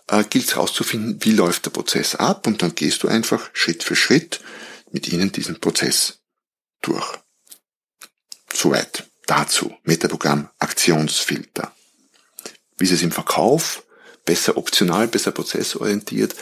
äh, 0.09 0.25
gilt 0.25 0.47
es 0.47 0.55
herauszufinden, 0.55 1.19
wie 1.21 1.33
läuft 1.33 1.67
der 1.67 1.71
Prozess 1.71 2.15
ab 2.15 2.47
und 2.47 2.63
dann 2.63 2.75
gehst 2.75 3.03
du 3.03 3.09
einfach 3.09 3.51
Schritt 3.53 3.83
für 3.83 3.97
Schritt 3.97 4.41
mit 4.91 5.09
ihnen 5.13 5.33
diesen 5.33 5.61
Prozess 5.61 6.21
durch. 6.81 7.07
Soweit 8.53 9.05
dazu. 9.27 9.77
Metaprogramm 9.83 10.49
Aktionsfilter. 10.59 11.75
Wie 12.79 12.85
ist 12.85 12.93
es 12.93 13.03
im 13.03 13.13
Verkauf? 13.13 13.86
Besser 14.27 14.59
optional, 14.59 15.09
besser 15.09 15.31
prozessorientiert. 15.31 16.35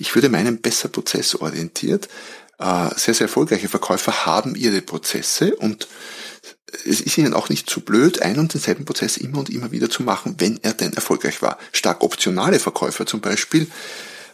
Ich 0.00 0.14
würde 0.16 0.28
meinen, 0.28 0.60
besser 0.60 0.88
prozessorientiert. 0.88 2.08
Äh, 2.58 2.88
sehr, 2.96 3.14
sehr 3.14 3.26
erfolgreiche 3.26 3.68
Verkäufer 3.68 4.26
haben 4.26 4.56
ihre 4.56 4.80
Prozesse 4.80 5.54
und 5.54 5.86
es 6.84 7.00
ist 7.00 7.16
ihnen 7.16 7.34
auch 7.34 7.48
nicht 7.48 7.70
zu 7.70 7.80
blöd, 7.80 8.22
einen 8.22 8.40
und 8.40 8.52
denselben 8.52 8.84
Prozess 8.84 9.16
immer 9.16 9.38
und 9.38 9.50
immer 9.50 9.70
wieder 9.70 9.88
zu 9.88 10.02
machen, 10.02 10.34
wenn 10.38 10.58
er 10.62 10.72
denn 10.72 10.92
erfolgreich 10.94 11.40
war. 11.42 11.58
Stark 11.72 12.02
optionale 12.02 12.58
Verkäufer 12.58 13.06
zum 13.06 13.20
Beispiel 13.20 13.68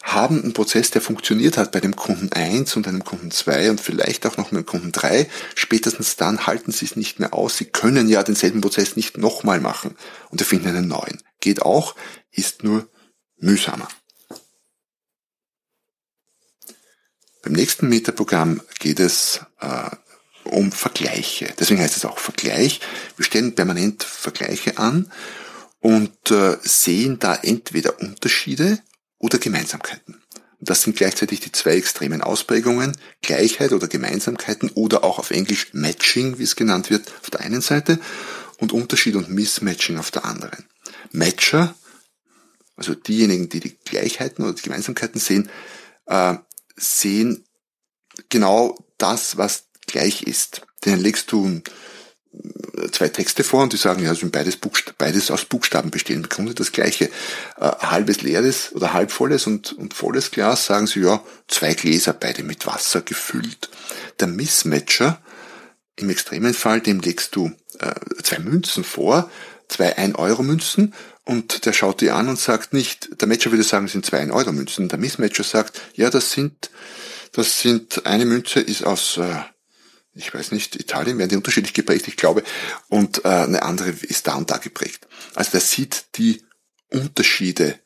haben 0.03 0.43
einen 0.43 0.53
Prozess, 0.53 0.91
der 0.91 1.01
funktioniert 1.01 1.57
hat 1.57 1.71
bei 1.73 1.81
dem 1.81 1.95
Kunden 1.95 2.33
1 2.33 2.77
und 2.77 2.89
einem 2.89 3.05
Kunden 3.05 3.31
2 3.31 3.71
und 3.71 3.81
vielleicht 3.81 4.27
auch 4.27 4.37
noch 4.37 4.51
mit 4.51 4.63
dem 4.63 4.67
Kunden 4.67 4.93
3. 4.93 5.29
Spätestens 5.55 6.17
dann 6.17 6.47
halten 6.47 6.73
sie 6.73 6.85
es 6.85 6.97
nicht 6.97 7.21
mehr 7.21 7.33
aus. 7.33 7.57
Sie 7.57 7.67
können 7.67 8.09
ja 8.09 8.23
denselben 8.23 8.61
Prozess 8.61 8.97
nicht 8.97 9.17
nochmal 9.17 9.61
machen 9.61 9.97
und 10.31 10.41
erfinden 10.41 10.69
einen 10.69 10.89
neuen. 10.89 11.23
Geht 11.41 11.63
auch, 11.63 11.95
ist 12.33 12.65
nur 12.65 12.89
mühsamer. 13.39 13.89
Beim 17.43 17.53
nächsten 17.53 17.89
Metaprogramm 17.89 18.61
geht 18.79 19.01
es 19.01 19.41
äh, 19.61 19.91
um 20.45 20.73
Vergleiche. 20.73 21.53
Deswegen 21.59 21.81
heißt 21.81 21.97
es 21.97 22.05
auch 22.05 22.19
Vergleich. 22.19 22.81
Wir 23.17 23.25
stellen 23.25 23.55
permanent 23.55 24.03
Vergleiche 24.03 24.79
an 24.79 25.11
und 25.81 26.31
äh, 26.31 26.57
sehen 26.63 27.19
da 27.19 27.35
entweder 27.35 28.01
Unterschiede 28.01 28.81
oder 29.23 29.39
Gemeinsamkeiten. 29.39 30.21
Das 30.61 30.83
sind 30.83 30.95
gleichzeitig 30.95 31.41
die 31.41 31.51
zwei 31.51 31.77
extremen 31.77 32.21
Ausprägungen, 32.21 32.95
Gleichheit 33.23 33.73
oder 33.73 33.89
Gemeinsamkeiten 33.89 34.69
oder 34.75 35.03
auch 35.03 35.19
auf 35.19 35.31
Englisch 35.31 35.69
Matching, 35.73 36.39
wie 36.39 36.45
es 36.45 36.55
genannt 36.55 36.91
wird, 36.91 37.11
auf 37.23 37.31
der 37.31 37.41
einen 37.41 37.63
Seite 37.63 37.99
und 38.59 38.73
Unterschied 38.73 39.17
und 39.17 39.31
Mismatching 39.31 39.97
auf 39.97 40.11
der 40.11 40.27
anderen. 40.27 40.67
Matcher 41.11 41.75
also 42.77 42.95
diejenigen, 42.95 43.49
die 43.49 43.61
die 43.61 43.77
Gleichheiten 43.85 44.43
oder 44.43 44.55
die 44.55 44.63
Gemeinsamkeiten 44.63 45.21
sehen, 45.21 45.49
äh, 46.07 46.35
sehen 46.77 47.45
genau 48.29 48.77
das, 48.99 49.37
was 49.37 49.67
gleich 49.87 50.23
ist. 50.25 50.63
Denen 50.85 51.01
legst 51.01 51.31
du 51.33 51.63
zwei 52.91 53.09
Texte 53.09 53.45
vor 53.45 53.63
und 53.63 53.73
die 53.73 53.77
sagen, 53.77 54.03
ja, 54.03 54.11
also 54.11 54.29
beides, 54.31 54.57
Buchst 54.57 54.95
beides 54.99 55.31
aus 55.31 55.45
Buchstaben 55.45 55.91
bestehen. 55.91 56.23
Im 56.23 56.29
Grunde 56.29 56.55
das 56.55 56.73
gleiche. 56.73 57.07
Äh, 57.59 57.71
halbes 57.81 58.23
leeres 58.23 58.73
oder 58.75 58.93
halbvolles 58.93 59.47
und, 59.47 59.73
und 59.73 59.95
volles 59.95 60.31
Glas 60.31 60.67
sagen 60.67 60.87
sie, 60.87 61.01
ja, 61.01 61.23
zwei 61.49 61.75
Gläser, 61.75 62.13
beide 62.13 62.43
mit 62.43 62.67
Wasser 62.67 63.03
gefüllt. 63.03 63.69
Der 64.21 64.29
Mismatcher, 64.29 65.21
im 65.97 66.11
extremen 66.11 66.55
Fall, 66.55 66.81
dem 66.81 67.01
legst 67.01 67.37
du 67.37 67.53
äh, 67.79 67.93
zwei 68.23 68.39
Münzen 68.39 68.85
vor, 68.85 69.31
zwei 69.69 69.97
1-Euro-Münzen 69.97 70.95
und 71.25 71.67
der 71.67 71.73
schaut 71.73 72.01
die 72.01 72.11
an 72.11 72.29
und 72.29 72.39
sagt 72.39 72.73
nicht, 72.73 73.21
der 73.21 73.29
Matcher 73.29 73.51
würde 73.51 73.63
sagen, 73.63 73.87
es 73.87 73.93
sind 73.93 74.05
zwei 74.05 74.23
1-Euro-Münzen. 74.23 74.89
Der 74.89 74.99
Mismatcher 74.99 75.45
sagt, 75.45 75.81
ja, 75.95 76.11
das 76.11 76.33
sind, 76.33 76.71
das 77.33 77.61
sind, 77.61 78.07
eine 78.07 78.25
Münze 78.25 78.61
ist 78.61 78.85
aus, 78.85 79.19
äh, 79.19 79.37
ich 80.15 80.33
weiß 80.33 80.53
nicht, 80.53 80.77
Italien 80.77 81.19
werden 81.19 81.31
die 81.31 81.37
unterschiedlich 81.37 81.75
geprägt, 81.75 82.07
ich 82.09 82.17
glaube, 82.17 82.43
und 82.89 83.25
äh, 83.25 83.29
eine 83.29 83.63
andere 83.63 83.91
ist 83.91 84.27
da 84.27 84.35
und 84.35 84.51
da 84.51 84.59
geprägt. 84.59 85.07
Also 85.35 85.53
der 85.53 85.61
sieht 85.61 86.05
die 86.17 86.43
Unterschiede 86.91 87.79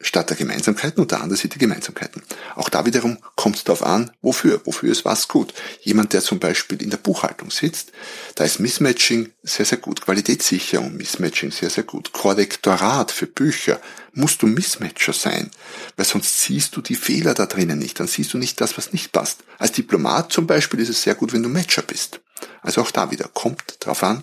statt 0.00 0.30
der 0.30 0.36
Gemeinsamkeiten 0.36 1.02
und 1.02 1.10
der 1.10 1.20
andere 1.20 1.36
sieht 1.36 1.54
die 1.54 1.58
Gemeinsamkeiten. 1.58 2.22
Auch 2.54 2.68
da 2.68 2.86
wiederum 2.86 3.18
kommt 3.34 3.56
es 3.56 3.64
darauf 3.64 3.82
an, 3.82 4.12
wofür, 4.22 4.60
wofür 4.64 4.92
ist 4.92 5.04
was 5.04 5.26
gut. 5.26 5.52
Jemand, 5.80 6.12
der 6.12 6.22
zum 6.22 6.38
Beispiel 6.38 6.80
in 6.82 6.90
der 6.90 6.98
Buchhaltung 6.98 7.50
sitzt, 7.50 7.90
da 8.36 8.44
ist 8.44 8.60
Mismatching 8.60 9.32
sehr, 9.42 9.66
sehr 9.66 9.78
gut, 9.78 10.00
Qualitätssicherung, 10.02 10.96
Mismatching 10.96 11.50
sehr, 11.50 11.70
sehr 11.70 11.82
gut, 11.82 12.12
Korrektorat 12.12 13.10
für 13.10 13.26
Bücher, 13.26 13.80
musst 14.12 14.42
du 14.42 14.46
Mismatcher 14.46 15.12
sein, 15.12 15.50
weil 15.96 16.06
sonst 16.06 16.42
siehst 16.42 16.76
du 16.76 16.80
die 16.80 16.96
Fehler 16.96 17.34
da 17.34 17.46
drinnen 17.46 17.78
nicht, 17.78 17.98
dann 17.98 18.06
siehst 18.06 18.32
du 18.32 18.38
nicht 18.38 18.60
das, 18.60 18.78
was 18.78 18.92
nicht 18.92 19.12
passt. 19.12 19.40
Als 19.58 19.72
Diplomat 19.72 20.32
zum 20.32 20.46
Beispiel 20.46 20.80
ist 20.80 20.90
es 20.90 21.02
sehr 21.02 21.14
gut, 21.16 21.32
wenn 21.32 21.42
du 21.42 21.48
Matcher 21.48 21.82
bist. 21.82 22.20
Also 22.62 22.82
auch 22.82 22.90
da 22.92 23.10
wieder, 23.10 23.28
kommt 23.34 23.78
drauf 23.80 24.02
an, 24.04 24.22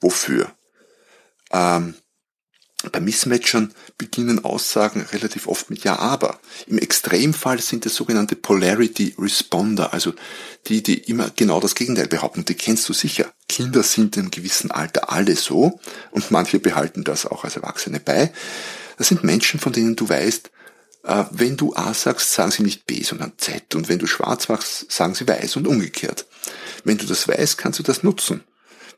wofür. 0.00 0.52
Ähm, 1.52 1.94
bei 2.90 3.00
Mismatchern 3.00 3.72
beginnen 3.98 4.44
Aussagen 4.44 5.06
relativ 5.12 5.46
oft 5.46 5.70
mit 5.70 5.84
Ja, 5.84 5.98
aber. 5.98 6.40
Im 6.66 6.78
Extremfall 6.78 7.60
sind 7.60 7.86
es 7.86 7.94
sogenannte 7.94 8.36
Polarity 8.36 9.14
Responder, 9.18 9.92
also 9.92 10.14
die, 10.66 10.82
die 10.82 10.98
immer 10.98 11.30
genau 11.30 11.60
das 11.60 11.74
Gegenteil 11.74 12.08
behaupten. 12.08 12.44
Die 12.44 12.54
kennst 12.54 12.88
du 12.88 12.92
sicher. 12.92 13.32
Kinder 13.48 13.82
sind 13.82 14.16
in 14.16 14.22
einem 14.22 14.30
gewissen 14.30 14.70
Alter 14.70 15.12
alle 15.12 15.36
so 15.36 15.80
und 16.10 16.30
manche 16.30 16.58
behalten 16.58 17.04
das 17.04 17.26
auch 17.26 17.44
als 17.44 17.56
Erwachsene 17.56 18.00
bei. 18.00 18.32
Das 18.98 19.08
sind 19.08 19.24
Menschen, 19.24 19.60
von 19.60 19.72
denen 19.72 19.96
du 19.96 20.08
weißt, 20.08 20.50
äh, 21.04 21.24
wenn 21.30 21.56
du 21.56 21.74
A 21.74 21.94
sagst, 21.94 22.32
sagen 22.32 22.50
sie 22.50 22.62
nicht 22.62 22.86
B, 22.86 23.02
sondern 23.02 23.32
Z. 23.36 23.74
Und 23.74 23.88
wenn 23.88 23.98
du 23.98 24.06
schwarz 24.06 24.48
machst, 24.48 24.90
sagen 24.90 25.14
sie 25.14 25.26
weiß 25.26 25.56
und 25.56 25.66
umgekehrt. 25.66 26.26
Wenn 26.84 26.98
du 26.98 27.06
das 27.06 27.28
weißt, 27.28 27.58
kannst 27.58 27.78
du 27.78 27.82
das 27.82 28.02
nutzen. 28.02 28.42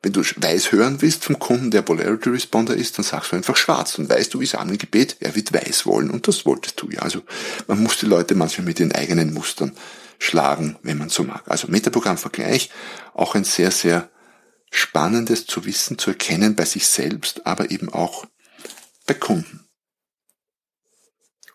Wenn 0.05 0.13
du 0.13 0.21
weiß 0.21 0.71
hören 0.71 1.01
willst 1.01 1.25
vom 1.25 1.39
Kunden, 1.39 1.71
der 1.71 1.81
Polarity 1.81 2.29
Responder 2.29 2.75
ist, 2.75 2.99
dann 2.99 3.05
sagst 3.07 3.33
du 3.33 3.37
einfach 3.37 3.57
schwarz. 3.57 3.95
Dann 3.95 4.07
weißt 4.07 4.35
du, 4.35 4.41
wie 4.41 4.45
es 4.45 4.55
am 4.55 4.77
Gebet, 4.77 5.17
er 5.21 5.35
wird 5.35 5.55
weiß 5.55 5.87
wollen. 5.87 6.11
Und 6.11 6.29
das 6.29 6.45
wolltest 6.45 6.79
du 6.83 6.91
ja. 6.91 7.01
Also 7.01 7.23
man 7.69 7.83
muss 7.83 7.97
die 7.97 8.05
Leute 8.05 8.35
manchmal 8.35 8.67
mit 8.67 8.81
ihren 8.81 8.93
eigenen 8.93 9.33
Mustern 9.33 9.75
schlagen, 10.19 10.77
wenn 10.83 10.99
man 10.99 11.09
so 11.09 11.23
mag. 11.23 11.45
Also 11.47 11.69
Metaprogrammvergleich, 11.69 12.69
auch 13.15 13.35
ein 13.35 13.45
sehr, 13.45 13.71
sehr 13.71 14.11
spannendes 14.71 15.47
zu 15.47 15.65
wissen, 15.65 15.97
zu 15.97 16.11
erkennen 16.11 16.55
bei 16.55 16.67
sich 16.67 16.87
selbst, 16.87 17.47
aber 17.47 17.71
eben 17.71 17.89
auch 17.91 18.27
bei 19.07 19.15
Kunden. 19.15 19.67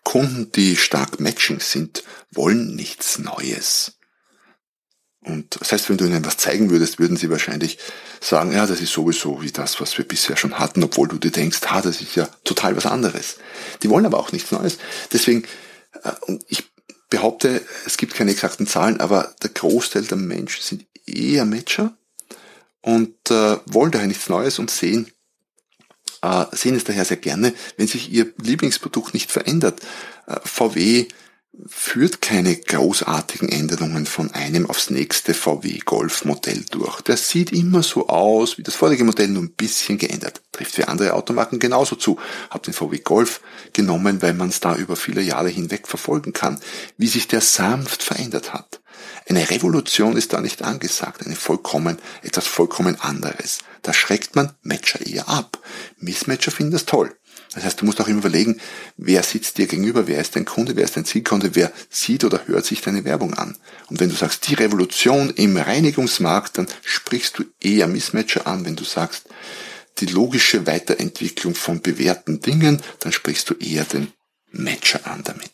Kunden, 0.02 0.50
die 0.50 0.74
stark 0.74 1.20
matching 1.20 1.60
sind, 1.60 2.02
wollen 2.32 2.74
nichts 2.74 3.20
Neues. 3.20 3.99
Und 5.22 5.60
das 5.60 5.72
heißt, 5.72 5.90
wenn 5.90 5.98
du 5.98 6.06
ihnen 6.06 6.24
was 6.24 6.38
zeigen 6.38 6.70
würdest, 6.70 6.98
würden 6.98 7.16
sie 7.16 7.28
wahrscheinlich 7.30 7.78
sagen, 8.20 8.52
ja, 8.52 8.66
das 8.66 8.80
ist 8.80 8.92
sowieso 8.92 9.42
wie 9.42 9.50
das, 9.50 9.80
was 9.80 9.96
wir 9.98 10.08
bisher 10.08 10.36
schon 10.36 10.58
hatten, 10.58 10.82
obwohl 10.82 11.08
du 11.08 11.18
dir 11.18 11.30
denkst, 11.30 11.60
ha, 11.66 11.82
das 11.82 12.00
ist 12.00 12.16
ja 12.16 12.26
total 12.44 12.74
was 12.76 12.86
anderes. 12.86 13.36
Die 13.82 13.90
wollen 13.90 14.06
aber 14.06 14.18
auch 14.18 14.32
nichts 14.32 14.50
Neues. 14.50 14.78
Deswegen, 15.12 15.44
äh, 16.04 16.38
ich 16.48 16.70
behaupte, 17.10 17.60
es 17.84 17.98
gibt 17.98 18.14
keine 18.14 18.30
exakten 18.30 18.66
Zahlen, 18.66 19.00
aber 19.00 19.34
der 19.42 19.50
Großteil 19.50 20.04
der 20.04 20.16
Menschen 20.16 20.62
sind 20.62 20.86
eher 21.06 21.44
Matcher 21.44 21.94
und 22.80 23.30
äh, 23.30 23.58
wollen 23.66 23.90
daher 23.90 24.06
nichts 24.06 24.30
Neues 24.30 24.58
und 24.58 24.70
sehen, 24.70 25.12
äh, 26.22 26.46
sehen 26.52 26.76
es 26.76 26.84
daher 26.84 27.04
sehr 27.04 27.18
gerne, 27.18 27.52
wenn 27.76 27.88
sich 27.88 28.10
ihr 28.10 28.32
Lieblingsprodukt 28.40 29.12
nicht 29.12 29.30
verändert. 29.30 29.80
VW 30.44 31.08
führt 31.66 32.20
keine 32.20 32.56
großartigen 32.56 33.48
Änderungen 33.48 34.06
von 34.06 34.30
einem 34.30 34.66
aufs 34.66 34.90
nächste 34.90 35.34
VW 35.34 35.80
Golf 35.84 36.24
Modell 36.24 36.64
durch. 36.70 37.00
Der 37.02 37.16
sieht 37.16 37.52
immer 37.52 37.82
so 37.82 38.08
aus 38.08 38.56
wie 38.56 38.62
das 38.62 38.76
vorige 38.76 39.04
Modell, 39.04 39.28
nur 39.28 39.42
ein 39.42 39.52
bisschen 39.52 39.98
geändert. 39.98 40.42
Trifft 40.52 40.76
für 40.76 40.88
andere 40.88 41.14
Automarken 41.14 41.58
genauso 41.58 41.96
zu. 41.96 42.18
Hab 42.50 42.62
den 42.62 42.74
VW 42.74 42.98
Golf 42.98 43.40
genommen, 43.72 44.22
weil 44.22 44.34
man 44.34 44.50
es 44.50 44.60
da 44.60 44.76
über 44.76 44.94
viele 44.94 45.22
Jahre 45.22 45.48
hinweg 45.48 45.88
verfolgen 45.88 46.32
kann, 46.32 46.60
wie 46.96 47.08
sich 47.08 47.26
der 47.26 47.40
sanft 47.40 48.02
verändert 48.02 48.52
hat. 48.52 48.80
Eine 49.28 49.48
Revolution 49.50 50.16
ist 50.16 50.32
da 50.32 50.40
nicht 50.40 50.62
angesagt, 50.62 51.24
eine 51.24 51.36
vollkommen, 51.36 51.98
etwas 52.22 52.46
vollkommen 52.46 53.00
anderes. 53.00 53.60
Da 53.82 53.92
schreckt 53.92 54.36
man 54.36 54.52
Matcher 54.62 55.04
eher 55.06 55.28
ab. 55.28 55.58
Missmatcher 55.98 56.50
finden 56.50 56.72
das 56.72 56.86
toll. 56.86 57.14
Das 57.52 57.64
heißt, 57.64 57.80
du 57.80 57.84
musst 57.84 58.00
auch 58.00 58.06
immer 58.06 58.20
überlegen, 58.20 58.60
wer 58.96 59.22
sitzt 59.24 59.58
dir 59.58 59.66
gegenüber, 59.66 60.06
wer 60.06 60.20
ist 60.20 60.36
dein 60.36 60.44
Kunde, 60.44 60.76
wer 60.76 60.84
ist 60.84 60.96
dein 60.96 61.04
Zielkunde, 61.04 61.56
wer 61.56 61.72
sieht 61.88 62.22
oder 62.22 62.46
hört 62.46 62.64
sich 62.64 62.80
deine 62.80 63.04
Werbung 63.04 63.34
an. 63.34 63.56
Und 63.88 63.98
wenn 63.98 64.08
du 64.08 64.14
sagst, 64.14 64.46
die 64.48 64.54
Revolution 64.54 65.30
im 65.30 65.56
Reinigungsmarkt, 65.56 66.58
dann 66.58 66.68
sprichst 66.84 67.38
du 67.38 67.44
eher 67.60 67.88
Mismatcher 67.88 68.46
an. 68.46 68.64
Wenn 68.64 68.76
du 68.76 68.84
sagst, 68.84 69.24
die 69.98 70.06
logische 70.06 70.66
Weiterentwicklung 70.66 71.56
von 71.56 71.80
bewährten 71.80 72.40
Dingen, 72.40 72.82
dann 73.00 73.12
sprichst 73.12 73.50
du 73.50 73.54
eher 73.54 73.84
den 73.84 74.12
Matcher 74.52 75.06
an 75.06 75.24
damit. 75.24 75.52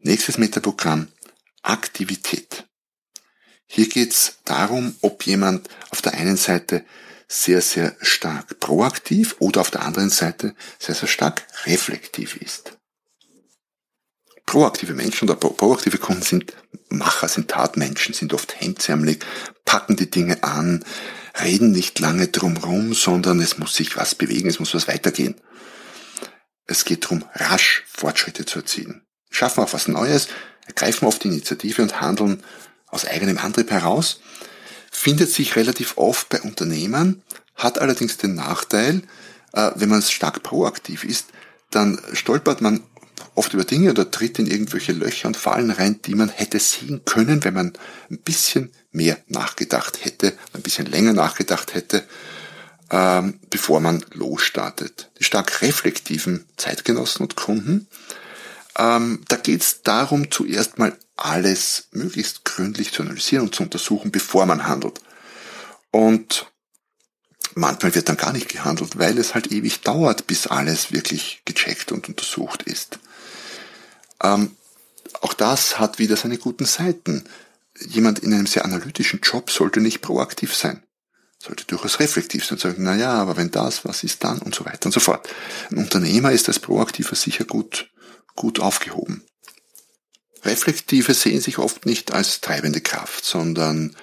Nächstes 0.00 0.38
Metaprogramm, 0.38 1.08
Aktivität. 1.62 2.64
Hier 3.66 3.88
geht's 3.88 4.38
darum, 4.44 4.96
ob 5.02 5.24
jemand 5.24 5.68
auf 5.90 6.02
der 6.02 6.14
einen 6.14 6.36
Seite 6.36 6.84
sehr, 7.30 7.60
sehr 7.60 7.96
stark 8.00 8.58
proaktiv 8.58 9.36
oder 9.38 9.60
auf 9.60 9.70
der 9.70 9.82
anderen 9.82 10.10
Seite 10.10 10.54
sehr, 10.80 10.96
sehr 10.96 11.08
stark 11.08 11.46
reflektiv 11.64 12.36
ist. 12.36 12.76
Proaktive 14.46 14.94
Menschen 14.94 15.30
oder 15.30 15.38
proaktive 15.38 15.98
Kunden 15.98 16.22
sind 16.22 16.54
Macher, 16.88 17.28
sind 17.28 17.48
Tatmenschen, 17.48 18.14
sind 18.14 18.34
oft 18.34 18.60
hemdsärmelig, 18.60 19.24
packen 19.64 19.94
die 19.94 20.10
Dinge 20.10 20.42
an, 20.42 20.84
reden 21.40 21.70
nicht 21.70 22.00
lange 22.00 22.26
drumrum, 22.26 22.94
sondern 22.94 23.38
es 23.40 23.58
muss 23.58 23.76
sich 23.76 23.96
was 23.96 24.16
bewegen, 24.16 24.48
es 24.48 24.58
muss 24.58 24.74
was 24.74 24.88
weitergehen. 24.88 25.36
Es 26.66 26.84
geht 26.84 27.04
darum, 27.04 27.24
rasch 27.34 27.84
Fortschritte 27.86 28.44
zu 28.44 28.58
erzielen. 28.58 29.06
Schaffen 29.30 29.62
auch 29.62 29.72
was 29.72 29.86
Neues, 29.86 30.26
ergreifen 30.66 31.06
oft 31.06 31.22
die 31.22 31.28
Initiative 31.28 31.82
und 31.82 32.00
handeln 32.00 32.42
aus 32.88 33.04
eigenem 33.04 33.38
Antrieb 33.38 33.70
heraus 33.70 34.20
findet 35.00 35.30
sich 35.30 35.56
relativ 35.56 35.96
oft 35.96 36.28
bei 36.28 36.42
Unternehmern, 36.42 37.22
hat 37.54 37.78
allerdings 37.78 38.18
den 38.18 38.34
Nachteil, 38.34 39.00
äh, 39.54 39.70
wenn 39.74 39.88
man 39.88 40.02
stark 40.02 40.42
proaktiv 40.42 41.04
ist, 41.04 41.28
dann 41.70 41.98
stolpert 42.12 42.60
man 42.60 42.82
oft 43.34 43.54
über 43.54 43.64
Dinge 43.64 43.92
oder 43.92 44.10
tritt 44.10 44.38
in 44.38 44.46
irgendwelche 44.46 44.92
Löcher 44.92 45.28
und 45.28 45.38
Fallen 45.38 45.70
rein, 45.70 46.00
die 46.04 46.14
man 46.14 46.28
hätte 46.28 46.58
sehen 46.58 47.00
können, 47.06 47.42
wenn 47.44 47.54
man 47.54 47.72
ein 48.10 48.18
bisschen 48.18 48.72
mehr 48.92 49.16
nachgedacht 49.26 50.04
hätte, 50.04 50.34
ein 50.52 50.60
bisschen 50.60 50.84
länger 50.84 51.14
nachgedacht 51.14 51.72
hätte, 51.72 52.04
ähm, 52.90 53.40
bevor 53.48 53.80
man 53.80 54.04
losstartet. 54.12 55.10
Die 55.18 55.24
stark 55.24 55.62
reflektiven 55.62 56.44
Zeitgenossen 56.58 57.22
und 57.22 57.36
Kunden, 57.36 57.88
ähm, 58.78 59.24
da 59.28 59.36
geht 59.36 59.62
es 59.62 59.82
darum, 59.82 60.30
zuerst 60.30 60.78
mal 60.78 60.96
alles 61.16 61.88
möglichst 61.92 62.44
gründlich 62.44 62.92
zu 62.92 63.02
analysieren 63.02 63.44
und 63.44 63.54
zu 63.54 63.62
untersuchen, 63.62 64.10
bevor 64.10 64.46
man 64.46 64.66
handelt. 64.66 65.00
Und 65.90 66.46
manchmal 67.54 67.94
wird 67.94 68.08
dann 68.08 68.16
gar 68.16 68.32
nicht 68.32 68.48
gehandelt, 68.48 68.98
weil 68.98 69.18
es 69.18 69.34
halt 69.34 69.52
ewig 69.52 69.80
dauert, 69.80 70.26
bis 70.26 70.46
alles 70.46 70.92
wirklich 70.92 71.42
gecheckt 71.44 71.92
und 71.92 72.08
untersucht 72.08 72.62
ist. 72.62 72.98
Ähm, 74.22 74.56
auch 75.20 75.34
das 75.34 75.78
hat 75.78 75.98
wieder 75.98 76.16
seine 76.16 76.38
guten 76.38 76.64
Seiten. 76.64 77.24
Jemand 77.78 78.20
in 78.20 78.32
einem 78.32 78.46
sehr 78.46 78.64
analytischen 78.64 79.20
Job 79.20 79.50
sollte 79.50 79.80
nicht 79.80 80.00
proaktiv 80.00 80.54
sein. 80.54 80.82
Sollte 81.38 81.64
durchaus 81.64 82.00
reflektiv 82.00 82.44
sein 82.44 82.56
und 82.56 82.60
sagen, 82.60 82.82
na 82.82 82.94
ja, 82.94 83.14
aber 83.14 83.36
wenn 83.36 83.50
das, 83.50 83.84
was 83.84 84.04
ist 84.04 84.22
dann 84.24 84.38
und 84.40 84.54
so 84.54 84.64
weiter 84.66 84.86
und 84.86 84.92
so 84.92 85.00
fort. 85.00 85.28
Ein 85.70 85.78
Unternehmer 85.78 86.32
ist 86.32 86.48
als 86.48 86.58
Proaktiver 86.58 87.16
sicher 87.16 87.44
gut, 87.44 87.89
gut 88.40 88.58
aufgehoben. 88.58 89.22
Reflektive 90.44 91.12
sehen 91.12 91.42
sich 91.42 91.58
oft 91.58 91.84
nicht 91.84 92.10
als 92.10 92.40
treibende 92.40 92.80
Kraft, 92.80 93.22
sondern 93.22 93.94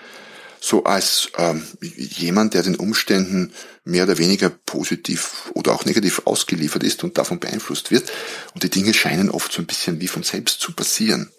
so 0.59 0.83
als 0.83 1.31
ähm, 1.39 1.65
jemand, 1.81 2.53
der 2.53 2.61
den 2.61 2.75
Umständen 2.75 3.51
mehr 3.83 4.03
oder 4.03 4.19
weniger 4.19 4.49
positiv 4.49 5.49
oder 5.55 5.73
auch 5.73 5.85
negativ 5.85 6.21
ausgeliefert 6.25 6.83
ist 6.83 7.03
und 7.03 7.17
davon 7.17 7.39
beeinflusst 7.39 7.89
wird. 7.89 8.11
Und 8.53 8.61
die 8.61 8.69
Dinge 8.69 8.93
scheinen 8.93 9.31
oft 9.31 9.51
so 9.51 9.59
ein 9.59 9.65
bisschen 9.65 10.01
wie 10.01 10.07
von 10.07 10.21
selbst 10.21 10.61
zu 10.61 10.71
passieren. 10.71 11.31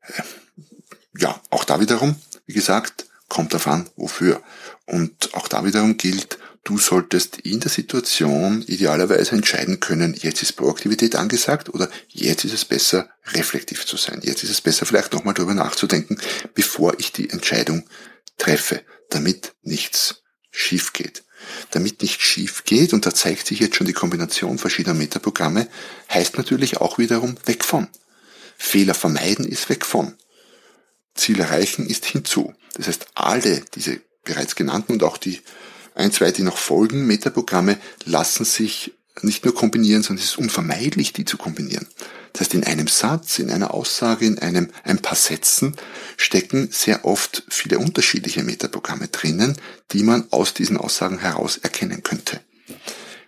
Äh, 0.00 0.22
ja, 1.18 1.38
auch 1.50 1.64
da 1.64 1.78
wiederum, 1.78 2.16
wie 2.46 2.54
gesagt, 2.54 3.04
kommt 3.28 3.52
davon, 3.52 3.86
wofür. 3.96 4.42
Und 4.86 5.34
auch 5.34 5.46
da 5.46 5.62
wiederum 5.66 5.98
gilt, 5.98 6.38
du 6.64 6.78
solltest 6.78 7.38
in 7.38 7.60
der 7.60 7.70
Situation 7.70 8.62
idealerweise 8.62 9.32
entscheiden 9.32 9.80
können, 9.80 10.14
jetzt 10.14 10.42
ist 10.42 10.52
Proaktivität 10.52 11.16
angesagt 11.16 11.68
oder 11.68 11.90
jetzt 12.08 12.44
ist 12.44 12.54
es 12.54 12.64
besser, 12.64 13.08
reflektiv 13.32 13.86
zu 13.86 13.96
sein. 13.96 14.20
Jetzt 14.22 14.44
ist 14.44 14.50
es 14.50 14.60
besser, 14.60 14.86
vielleicht 14.86 15.12
nochmal 15.12 15.34
darüber 15.34 15.54
nachzudenken, 15.54 16.18
bevor 16.54 16.98
ich 16.98 17.12
die 17.12 17.30
Entscheidung 17.30 17.84
treffe, 18.38 18.82
damit 19.10 19.54
nichts 19.62 20.22
schief 20.50 20.92
geht. 20.92 21.24
Damit 21.72 22.02
nicht 22.02 22.22
schief 22.22 22.62
geht, 22.64 22.92
und 22.92 23.04
da 23.04 23.12
zeigt 23.12 23.48
sich 23.48 23.58
jetzt 23.58 23.74
schon 23.74 23.86
die 23.86 23.92
Kombination 23.92 24.58
verschiedener 24.58 24.94
Metaprogramme, 24.94 25.66
heißt 26.08 26.38
natürlich 26.38 26.76
auch 26.76 26.98
wiederum 26.98 27.36
weg 27.46 27.64
von. 27.64 27.88
Fehler 28.56 28.94
vermeiden 28.94 29.44
ist 29.44 29.68
weg 29.68 29.84
von. 29.84 30.14
Ziel 31.14 31.40
erreichen 31.40 31.86
ist 31.86 32.04
hinzu. 32.04 32.54
Das 32.74 32.86
heißt, 32.86 33.06
alle 33.14 33.64
diese 33.74 34.00
bereits 34.24 34.54
genannten 34.54 34.92
und 34.92 35.02
auch 35.02 35.18
die 35.18 35.42
ein, 35.94 36.12
zwei, 36.12 36.30
die 36.30 36.42
noch 36.42 36.56
folgen, 36.56 37.06
Metaprogramme 37.06 37.78
lassen 38.04 38.44
sich 38.44 38.92
nicht 39.20 39.44
nur 39.44 39.54
kombinieren, 39.54 40.02
sondern 40.02 40.24
es 40.24 40.30
ist 40.30 40.38
unvermeidlich, 40.38 41.12
die 41.12 41.24
zu 41.24 41.36
kombinieren. 41.36 41.86
Das 42.32 42.40
heißt, 42.40 42.54
in 42.54 42.64
einem 42.64 42.88
Satz, 42.88 43.38
in 43.38 43.50
einer 43.50 43.74
Aussage, 43.74 44.24
in 44.24 44.38
einem, 44.38 44.70
ein 44.84 44.98
paar 44.98 45.16
Sätzen 45.16 45.76
stecken 46.16 46.70
sehr 46.72 47.04
oft 47.04 47.42
viele 47.50 47.78
unterschiedliche 47.78 48.42
Metaprogramme 48.42 49.08
drinnen, 49.08 49.58
die 49.90 50.02
man 50.02 50.26
aus 50.30 50.54
diesen 50.54 50.78
Aussagen 50.78 51.18
heraus 51.18 51.58
erkennen 51.58 52.02
könnte. 52.02 52.40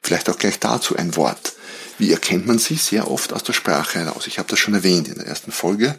Vielleicht 0.02 0.30
auch 0.30 0.38
gleich 0.38 0.58
dazu 0.58 0.96
ein 0.96 1.16
Wort. 1.16 1.54
Wie 1.98 2.12
erkennt 2.12 2.46
man 2.46 2.58
sie? 2.58 2.76
Sehr 2.76 3.10
oft 3.10 3.32
aus 3.32 3.42
der 3.42 3.52
Sprache 3.52 3.98
heraus. 4.00 4.26
Ich 4.26 4.38
habe 4.38 4.48
das 4.48 4.58
schon 4.58 4.74
erwähnt 4.74 5.08
in 5.08 5.16
der 5.16 5.26
ersten 5.26 5.52
Folge. 5.52 5.98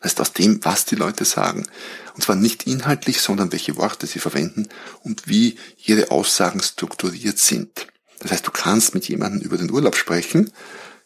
Das 0.00 0.12
heißt 0.12 0.20
aus 0.20 0.32
dem, 0.32 0.64
was 0.64 0.84
die 0.84 0.94
Leute 0.94 1.24
sagen. 1.24 1.66
Und 2.14 2.22
zwar 2.22 2.36
nicht 2.36 2.66
inhaltlich, 2.66 3.20
sondern 3.20 3.52
welche 3.52 3.76
Worte 3.76 4.06
sie 4.06 4.18
verwenden 4.18 4.68
und 5.02 5.28
wie 5.28 5.56
ihre 5.84 6.10
Aussagen 6.10 6.62
strukturiert 6.62 7.38
sind. 7.38 7.86
Das 8.20 8.32
heißt, 8.32 8.46
du 8.46 8.50
kannst 8.50 8.94
mit 8.94 9.08
jemandem 9.08 9.42
über 9.42 9.58
den 9.58 9.70
Urlaub 9.70 9.96
sprechen, 9.96 10.50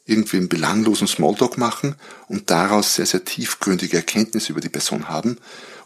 irgendwie 0.05 0.39
einen 0.39 0.49
belanglosen 0.49 1.07
Smalltalk 1.07 1.59
machen 1.59 1.97
und 2.29 2.51
daraus 2.51 2.97
sehr, 2.97 3.07
sehr 3.07 3.25
tiefgründige 3.25 3.97
Erkenntnisse 3.97 4.53
über 4.53 4.61
die 4.61 4.69
Person 4.69 5.09
haben 5.09 5.39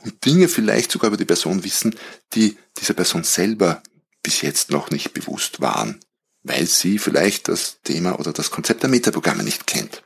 und 0.02 0.24
Dinge 0.24 0.48
vielleicht 0.48 0.92
sogar 0.92 1.08
über 1.08 1.16
die 1.16 1.24
Person 1.24 1.64
wissen, 1.64 1.96
die 2.34 2.56
dieser 2.78 2.94
Person 2.94 3.24
selber 3.24 3.82
bis 4.22 4.40
jetzt 4.40 4.70
noch 4.70 4.90
nicht 4.90 5.12
bewusst 5.12 5.60
waren, 5.60 6.00
weil 6.42 6.66
sie 6.66 6.98
vielleicht 6.98 7.48
das 7.48 7.78
Thema 7.82 8.18
oder 8.18 8.32
das 8.32 8.50
Konzept 8.50 8.82
der 8.82 8.90
Metaprogramme 8.90 9.42
nicht 9.42 9.66
kennt. 9.66 10.02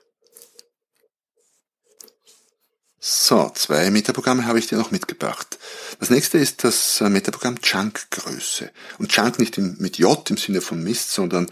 So, 3.28 3.52
zwei 3.54 3.90
Metaprogramme 3.90 4.46
habe 4.46 4.58
ich 4.58 4.68
dir 4.68 4.78
noch 4.78 4.90
mitgebracht. 4.90 5.58
Das 6.00 6.08
nächste 6.08 6.38
ist 6.38 6.64
das 6.64 7.02
äh, 7.02 7.10
Metaprogramm 7.10 7.60
Chunk-Größe. 7.60 8.70
Und 8.96 9.12
Chunk 9.12 9.38
nicht 9.38 9.58
mit 9.58 9.98
J 9.98 10.30
im 10.30 10.38
Sinne 10.38 10.62
von 10.62 10.82
Mist, 10.82 11.10
sondern 11.10 11.46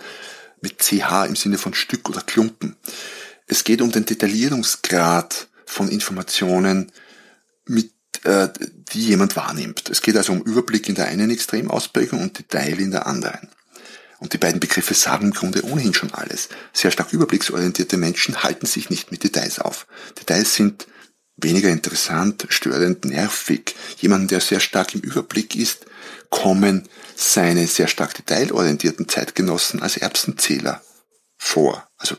mit 0.63 0.79
CH 0.79 1.27
im 1.27 1.37
Sinne 1.37 1.59
von 1.59 1.75
Stück 1.75 2.09
oder 2.09 2.23
Klumpen. 2.23 2.77
Es 3.47 3.63
geht 3.63 3.83
um 3.83 3.93
den 3.93 4.07
Detaillierungsgrad 4.07 5.49
von 5.67 5.91
Informationen, 5.91 6.93
mit, 7.67 7.93
äh, 8.25 8.49
die 8.95 9.09
jemand 9.09 9.37
wahrnimmt. 9.37 9.91
Es 9.91 10.01
geht 10.01 10.17
also 10.17 10.33
um 10.33 10.41
Überblick 10.45 10.89
in 10.89 10.95
der 10.95 11.09
einen 11.09 11.29
Extremausprägung 11.29 12.23
und 12.23 12.39
Detail 12.39 12.81
in 12.81 12.91
der 12.91 13.07
anderen. 13.07 13.51
Und 14.19 14.33
die 14.33 14.39
beiden 14.39 14.61
Begriffe 14.61 14.95
sagen 14.95 15.27
im 15.27 15.35
Grunde 15.35 15.63
ohnehin 15.63 15.93
schon 15.93 16.15
alles. 16.15 16.49
Sehr 16.73 16.91
stark 16.91 17.13
überblicksorientierte 17.13 17.99
Menschen 17.99 18.43
halten 18.43 18.65
sich 18.65 18.89
nicht 18.89 19.11
mit 19.11 19.25
Details 19.25 19.59
auf. 19.59 19.87
Details 20.19 20.55
sind 20.55 20.87
weniger 21.37 21.69
interessant, 21.69 22.47
störend, 22.49 23.05
nervig, 23.05 23.75
jemanden, 23.99 24.29
der 24.29 24.41
sehr 24.41 24.61
stark 24.61 24.95
im 24.95 25.01
Überblick 25.01 25.55
ist, 25.55 25.87
kommen 26.31 26.89
seine 27.15 27.67
sehr 27.67 27.89
stark 27.89 28.15
detailorientierten 28.15 29.09
Zeitgenossen 29.09 29.83
als 29.83 29.97
Erbsenzähler 29.97 30.83
vor. 31.37 31.89
Also 31.99 32.17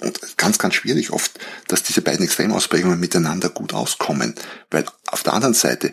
und 0.00 0.36
ganz, 0.36 0.58
ganz 0.58 0.74
schwierig 0.74 1.10
oft, 1.10 1.38
dass 1.68 1.82
diese 1.84 2.02
beiden 2.02 2.24
Extremausprägungen 2.24 2.98
miteinander 2.98 3.48
gut 3.48 3.72
auskommen. 3.72 4.34
Weil 4.70 4.84
auf 5.06 5.22
der 5.22 5.32
anderen 5.34 5.54
Seite, 5.54 5.92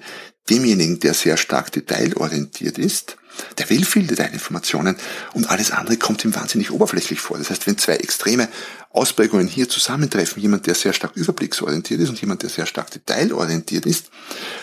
demjenigen, 0.49 0.99
der 0.99 1.13
sehr 1.13 1.38
stark 1.38 1.71
detailorientiert 1.71 2.77
ist, 2.77 3.17
der 3.57 3.69
will 3.69 3.85
viel 3.85 4.07
Detailinformationen 4.07 4.95
und 5.33 5.49
alles 5.49 5.71
andere 5.71 5.97
kommt 5.97 6.25
ihm 6.25 6.35
wahnsinnig 6.35 6.71
oberflächlich 6.71 7.21
vor. 7.21 7.38
Das 7.38 7.49
heißt, 7.49 7.67
wenn 7.67 7.77
zwei 7.77 7.95
extreme 7.95 8.49
Ausprägungen 8.91 9.47
hier 9.47 9.69
zusammentreffen, 9.69 10.41
jemand, 10.41 10.67
der 10.67 10.75
sehr 10.75 10.93
stark 10.93 11.15
überblicksorientiert 11.15 12.01
ist 12.01 12.09
und 12.09 12.19
jemand, 12.19 12.43
der 12.43 12.49
sehr 12.49 12.65
stark 12.65 12.91
detailorientiert 12.91 13.85
ist, 13.85 14.09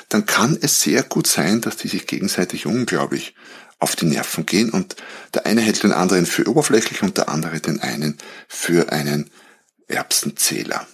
dann 0.08 0.26
kann 0.26 0.58
es 0.60 0.80
sehr 0.80 1.02
gut 1.02 1.26
sein, 1.26 1.60
dass 1.60 1.76
die 1.76 1.88
sich 1.88 2.06
gegenseitig 2.06 2.66
unglaublich 2.66 3.34
auf 3.78 3.94
die 3.94 4.06
Nerven 4.06 4.46
gehen 4.46 4.70
und 4.70 4.96
der 5.34 5.46
eine 5.46 5.60
hält 5.60 5.82
den 5.82 5.92
anderen 5.92 6.26
für 6.26 6.48
oberflächlich 6.48 7.02
und 7.02 7.18
der 7.18 7.28
andere 7.28 7.60
den 7.60 7.80
einen 7.80 8.18
für 8.48 8.90
einen 8.90 9.30
Erbsenzähler. 9.86 10.86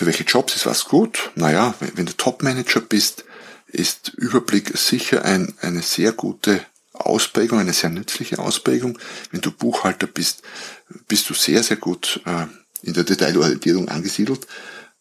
Für 0.00 0.06
welche 0.06 0.24
Jobs 0.24 0.56
ist 0.56 0.64
was 0.64 0.86
gut? 0.86 1.30
Naja, 1.34 1.74
wenn 1.78 2.06
du 2.06 2.16
Topmanager 2.16 2.80
bist, 2.80 3.26
ist 3.66 4.08
Überblick 4.16 4.74
sicher 4.78 5.26
ein, 5.26 5.52
eine 5.60 5.82
sehr 5.82 6.12
gute 6.12 6.64
Ausprägung, 6.94 7.58
eine 7.58 7.74
sehr 7.74 7.90
nützliche 7.90 8.38
Ausprägung. 8.38 8.98
Wenn 9.30 9.42
du 9.42 9.50
Buchhalter 9.50 10.06
bist, 10.06 10.40
bist 11.06 11.28
du 11.28 11.34
sehr, 11.34 11.62
sehr 11.62 11.76
gut 11.76 12.22
äh, 12.24 12.46
in 12.80 12.94
der 12.94 13.04
Detailorientierung 13.04 13.90
angesiedelt. 13.90 14.46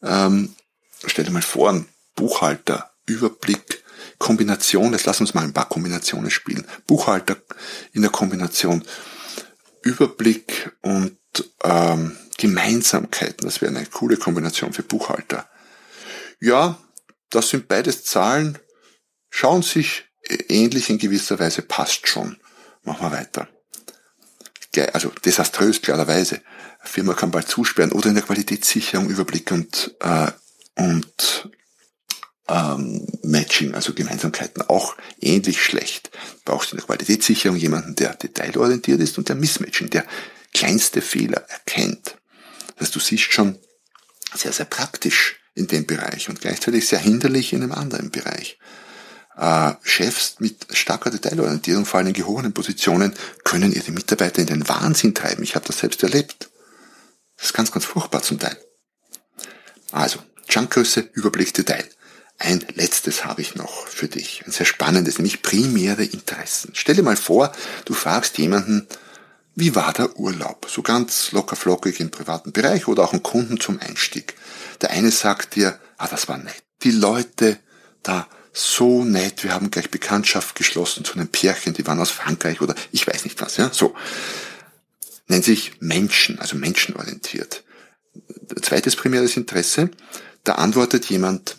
Ähm, 0.04 0.54
stell 1.06 1.24
dir 1.24 1.32
mal 1.32 1.44
vor, 1.44 1.70
ein 1.70 1.86
Buchhalter, 2.18 2.92
Überblick, 3.06 3.86
Kombination, 4.18 4.92
jetzt 4.92 5.06
lass 5.06 5.22
uns 5.22 5.34
mal 5.34 5.46
ein 5.46 5.54
paar 5.54 5.70
Kombinationen 5.70 6.30
spielen. 6.30 6.68
Buchhalter 6.88 7.38
in 7.94 8.02
der 8.02 8.12
Kombination 8.12 8.84
Überblick 9.82 10.74
und 10.82 11.16
ähm, 11.64 12.18
Gemeinsamkeiten, 12.40 13.46
das 13.46 13.62
wäre 13.62 13.76
eine 13.76 13.86
coole 13.86 14.16
Kombination 14.16 14.72
für 14.72 14.84
Buchhalter. 14.84 15.50
Ja, 16.40 16.80
das 17.30 17.50
sind 17.50 17.68
beides 17.68 18.06
Zahlen, 18.06 18.58
schauen 19.30 19.62
sich 19.62 20.06
ähnlich 20.48 20.90
in 20.90 20.98
gewisser 20.98 21.38
Weise, 21.38 21.62
passt 21.62 22.08
schon. 22.08 22.38
Machen 22.84 23.06
wir 23.06 23.12
weiter. 23.12 23.50
Also 24.94 25.10
desaströs, 25.26 25.82
klarerweise. 25.82 26.42
Firma 26.82 27.14
kann 27.14 27.32
bald 27.32 27.50
zusperren 27.50 27.92
oder 27.92 28.08
in 28.08 28.16
der 28.16 28.24
Qualitätssicherung 28.24 29.10
Überblick 29.10 29.52
und, 29.52 29.96
äh, 30.00 30.32
und 30.76 31.50
ähm, 32.48 33.06
Matching, 33.24 33.74
also 33.76 33.94
Gemeinsamkeiten, 33.94 34.64
auch 34.70 34.96
ähnlich 35.20 35.62
schlecht. 35.62 36.10
Brauchst 36.46 36.72
in 36.72 36.78
der 36.78 36.86
Qualitätssicherung 36.86 37.58
jemanden, 37.58 37.96
der 37.96 38.16
detailorientiert 38.16 39.02
ist 39.02 39.18
und 39.18 39.28
der 39.28 39.36
Mismatching, 39.36 39.90
der 39.90 40.06
kleinste 40.54 41.02
Fehler 41.02 41.44
erkennt. 41.50 42.16
Heißt, 42.80 42.96
du 42.96 43.00
siehst 43.00 43.32
schon 43.32 43.58
sehr, 44.34 44.54
sehr 44.54 44.66
praktisch 44.66 45.40
in 45.56 45.68
dem 45.68 45.86
Bereich 45.86 46.30
und 46.30 46.42
gleichzeitig 46.42 46.88
sehr 46.88 47.00
hinderlich 47.00 47.54
in 47.54 47.64
einem 47.64 47.72
anderen 47.72 48.12
Bereich. 48.12 48.60
Äh, 49.36 49.74
Chefs 49.84 50.36
mit 50.40 50.68
starker 50.72 51.10
Detailorientierung, 51.10 51.86
vor 51.86 51.98
allem 52.00 52.08
in 52.08 52.14
gehobenen 52.14 52.54
Positionen, 52.54 53.14
können 53.44 53.74
ihre 53.74 53.92
Mitarbeiter 53.92 54.42
in 54.42 54.48
den 54.48 54.68
Wahnsinn 54.68 55.16
treiben. 55.16 55.44
Ich 55.44 55.56
habe 55.56 55.66
das 55.66 55.80
selbst 55.80 56.04
erlebt. 56.04 56.50
Das 57.38 57.48
ist 57.48 57.54
ganz, 57.54 57.72
ganz 57.72 57.86
furchtbar 57.86 58.22
zum 58.22 58.40
Teil. 58.40 58.58
Also, 59.92 60.20
Chunkgröße, 60.48 61.10
Überblick, 61.14 61.54
Detail. 61.54 61.88
Ein 62.38 62.66
letztes 62.76 63.26
habe 63.26 63.42
ich 63.42 63.56
noch 63.56 63.88
für 63.88 64.08
dich. 64.08 64.44
Ein 64.46 64.52
sehr 64.52 64.66
spannendes, 64.66 65.18
nämlich 65.18 65.42
primäre 65.42 66.04
Interessen. 66.04 66.72
Stell 66.74 66.96
dir 66.96 67.04
mal 67.04 67.18
vor, 67.18 67.52
du 67.86 67.94
fragst 67.94 68.38
jemanden, 68.38 68.88
wie 69.60 69.76
war 69.76 69.94
der 69.94 70.18
Urlaub? 70.18 70.68
So 70.70 70.82
ganz 70.82 71.32
locker 71.32 71.56
flockig 71.56 72.00
im 72.00 72.12
privaten 72.12 72.52
Bereich 72.52 72.88
oder 72.88 73.04
auch 73.04 73.12
einen 73.12 73.24
Kunden 73.24 73.60
zum 73.60 73.80
Einstieg. 73.80 74.36
Der 74.82 74.92
eine 74.92 75.12
sagt 75.12 75.56
dir, 75.56 75.78
ah, 75.98 76.08
das 76.08 76.28
war 76.28 76.38
nett. 76.38 76.64
Die 76.84 76.92
Leute 76.92 77.60
da 78.02 78.28
so 78.54 79.04
nett, 79.04 79.44
wir 79.44 79.54
haben 79.54 79.70
gleich 79.70 79.92
Bekanntschaft 79.92 80.56
geschlossen 80.56 81.04
zu 81.04 81.14
einem 81.14 81.28
Pärchen, 81.28 81.74
die 81.74 81.86
waren 81.86 82.00
aus 82.00 82.10
Frankreich 82.10 82.62
oder 82.62 82.74
ich 82.92 83.06
weiß 83.06 83.26
nicht 83.26 83.40
was, 83.42 83.58
ja, 83.58 83.70
so. 83.72 83.94
Nennt 85.28 85.44
sich 85.44 85.74
Menschen, 85.80 86.40
also 86.40 86.56
menschenorientiert. 86.56 87.64
Zweites 88.62 88.96
primäres 88.96 89.38
Interesse, 89.38 89.92
da 90.44 90.56
antwortet 90.56 91.06
jemand 91.06 91.58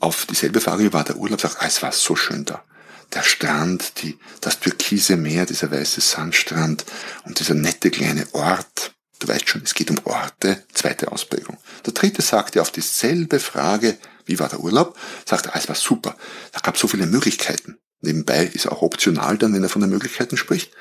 auf 0.00 0.26
dieselbe 0.26 0.60
Frage, 0.60 0.84
wie 0.84 0.92
war 0.92 1.04
der 1.04 1.16
Urlaub, 1.16 1.40
sagt, 1.40 1.56
ah, 1.60 1.66
es 1.66 1.82
war 1.82 1.92
so 1.92 2.16
schön 2.16 2.44
da 2.44 2.65
der 3.14 3.22
Strand, 3.22 4.02
die, 4.02 4.18
das 4.40 4.60
türkise 4.60 5.16
Meer, 5.16 5.46
dieser 5.46 5.70
weiße 5.70 6.00
Sandstrand 6.00 6.84
und 7.24 7.38
dieser 7.38 7.54
nette 7.54 7.90
kleine 7.90 8.26
Ort. 8.32 8.92
Du 9.18 9.28
weißt 9.28 9.48
schon, 9.48 9.62
es 9.64 9.74
geht 9.74 9.90
um 9.90 9.98
Orte, 10.04 10.64
zweite 10.74 11.10
Ausprägung. 11.10 11.56
Der 11.86 11.94
dritte 11.94 12.22
sagt 12.22 12.54
dir 12.54 12.62
auf 12.62 12.70
dieselbe 12.70 13.40
Frage, 13.40 13.96
wie 14.26 14.38
war 14.38 14.48
der 14.48 14.60
Urlaub? 14.60 14.98
Sagt 15.24 15.46
er, 15.46 15.54
ah, 15.54 15.58
es 15.58 15.68
war 15.68 15.76
super. 15.76 16.16
Da 16.52 16.60
gab 16.60 16.76
so 16.76 16.88
viele 16.88 17.06
Möglichkeiten. 17.06 17.78
Nebenbei 18.02 18.44
ist 18.44 18.68
auch 18.68 18.82
optional 18.82 19.38
dann, 19.38 19.54
wenn 19.54 19.62
er 19.62 19.70
von 19.70 19.80
den 19.80 19.90
Möglichkeiten 19.90 20.36
spricht. 20.36 20.72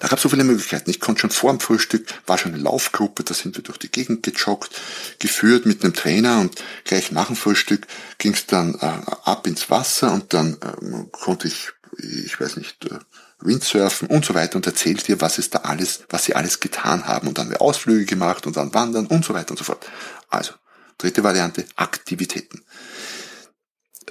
Da 0.00 0.08
gab 0.08 0.18
es 0.18 0.22
so 0.22 0.28
viele 0.28 0.44
Möglichkeiten. 0.44 0.90
Ich 0.90 1.00
konnte 1.00 1.22
schon 1.22 1.30
vor 1.30 1.50
dem 1.50 1.60
Frühstück, 1.60 2.06
war 2.26 2.36
schon 2.36 2.52
eine 2.52 2.62
Laufgruppe, 2.62 3.24
da 3.24 3.32
sind 3.32 3.56
wir 3.56 3.64
durch 3.64 3.78
die 3.78 3.90
Gegend 3.90 4.22
gejoggt, 4.22 4.70
geführt 5.18 5.64
mit 5.64 5.82
einem 5.82 5.94
Trainer 5.94 6.40
und 6.40 6.62
gleich 6.84 7.10
nach 7.10 7.28
dem 7.28 7.36
Frühstück 7.36 7.86
ging 8.18 8.34
es 8.34 8.46
dann 8.46 8.74
äh, 8.74 9.00
ab 9.24 9.46
ins 9.46 9.70
Wasser 9.70 10.12
und 10.12 10.34
dann 10.34 10.54
äh, 10.54 11.04
konnte 11.10 11.48
ich, 11.48 11.70
ich 11.96 12.38
weiß 12.38 12.56
nicht, 12.56 12.84
äh, 12.84 12.98
Windsurfen 13.40 14.08
und 14.08 14.24
so 14.24 14.34
weiter 14.34 14.56
und 14.56 14.66
erzählt 14.66 15.06
dir, 15.08 15.20
was 15.20 15.38
es 15.38 15.48
da 15.48 15.60
alles, 15.60 16.04
was 16.10 16.24
sie 16.24 16.34
alles 16.34 16.60
getan 16.60 17.06
haben 17.06 17.28
und 17.28 17.38
dann 17.38 17.46
haben 17.46 17.52
wir 17.52 17.62
Ausflüge 17.62 18.04
gemacht 18.04 18.46
und 18.46 18.56
dann 18.56 18.74
wandern 18.74 19.06
und 19.06 19.24
so 19.24 19.32
weiter 19.32 19.52
und 19.52 19.58
so 19.58 19.64
fort. 19.64 19.86
Also, 20.28 20.52
dritte 20.98 21.22
Variante, 21.22 21.64
Aktivitäten. 21.76 22.62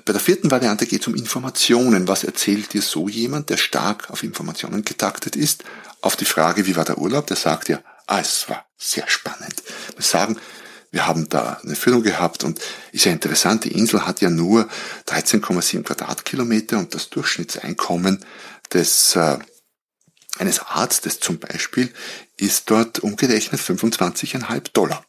Bei 0.05 0.13
der 0.13 0.21
vierten 0.21 0.51
Variante 0.51 0.85
geht 0.85 1.01
es 1.01 1.07
um 1.07 1.15
Informationen. 1.15 2.07
Was 2.07 2.23
erzählt 2.23 2.73
dir 2.73 2.81
so 2.81 3.07
jemand, 3.07 3.49
der 3.49 3.57
stark 3.57 4.09
auf 4.09 4.23
Informationen 4.23 4.83
getaktet 4.83 5.35
ist? 5.35 5.63
Auf 6.01 6.15
die 6.15 6.25
Frage, 6.25 6.65
wie 6.65 6.75
war 6.75 6.85
der 6.85 6.97
Urlaub, 6.97 7.27
der 7.27 7.37
sagt 7.37 7.69
dir, 7.69 7.83
ah, 8.05 8.19
es 8.19 8.47
war 8.49 8.65
sehr 8.77 9.07
spannend. 9.07 9.63
Wir 9.95 10.03
sagen, 10.03 10.37
wir 10.91 11.07
haben 11.07 11.27
da 11.29 11.59
eine 11.63 11.75
Führung 11.75 12.03
gehabt 12.03 12.43
und 12.43 12.61
ist 12.91 13.05
ja 13.05 13.11
interessant, 13.11 13.65
die 13.65 13.73
Insel 13.73 14.05
hat 14.05 14.21
ja 14.21 14.29
nur 14.29 14.69
13,7 15.07 15.83
Quadratkilometer 15.83 16.77
und 16.77 16.93
das 16.95 17.09
Durchschnittseinkommen 17.09 18.23
des 18.73 19.15
äh, 19.15 19.37
eines 20.39 20.59
Arztes 20.59 21.19
zum 21.19 21.39
Beispiel 21.39 21.91
ist 22.37 22.69
dort 22.69 22.99
umgerechnet 22.99 23.59
25,5 23.59 24.71
Dollar. 24.71 25.03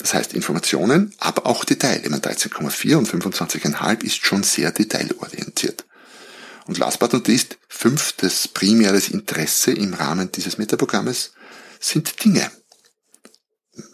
Das 0.00 0.14
heißt 0.14 0.32
Informationen, 0.32 1.14
aber 1.18 1.46
auch 1.46 1.64
Detail. 1.64 2.00
Immer 2.04 2.16
13,4 2.16 2.96
und 2.96 3.08
25,5 3.08 4.02
ist 4.02 4.24
schon 4.24 4.42
sehr 4.42 4.72
detailorientiert. 4.72 5.84
Und 6.66 6.78
last 6.78 6.98
but 6.98 7.12
not 7.12 7.28
least, 7.28 7.58
fünftes 7.68 8.48
primäres 8.48 9.08
Interesse 9.08 9.72
im 9.72 9.92
Rahmen 9.92 10.32
dieses 10.32 10.56
Metaprogrammes 10.56 11.32
sind 11.78 12.24
Dinge. 12.24 12.50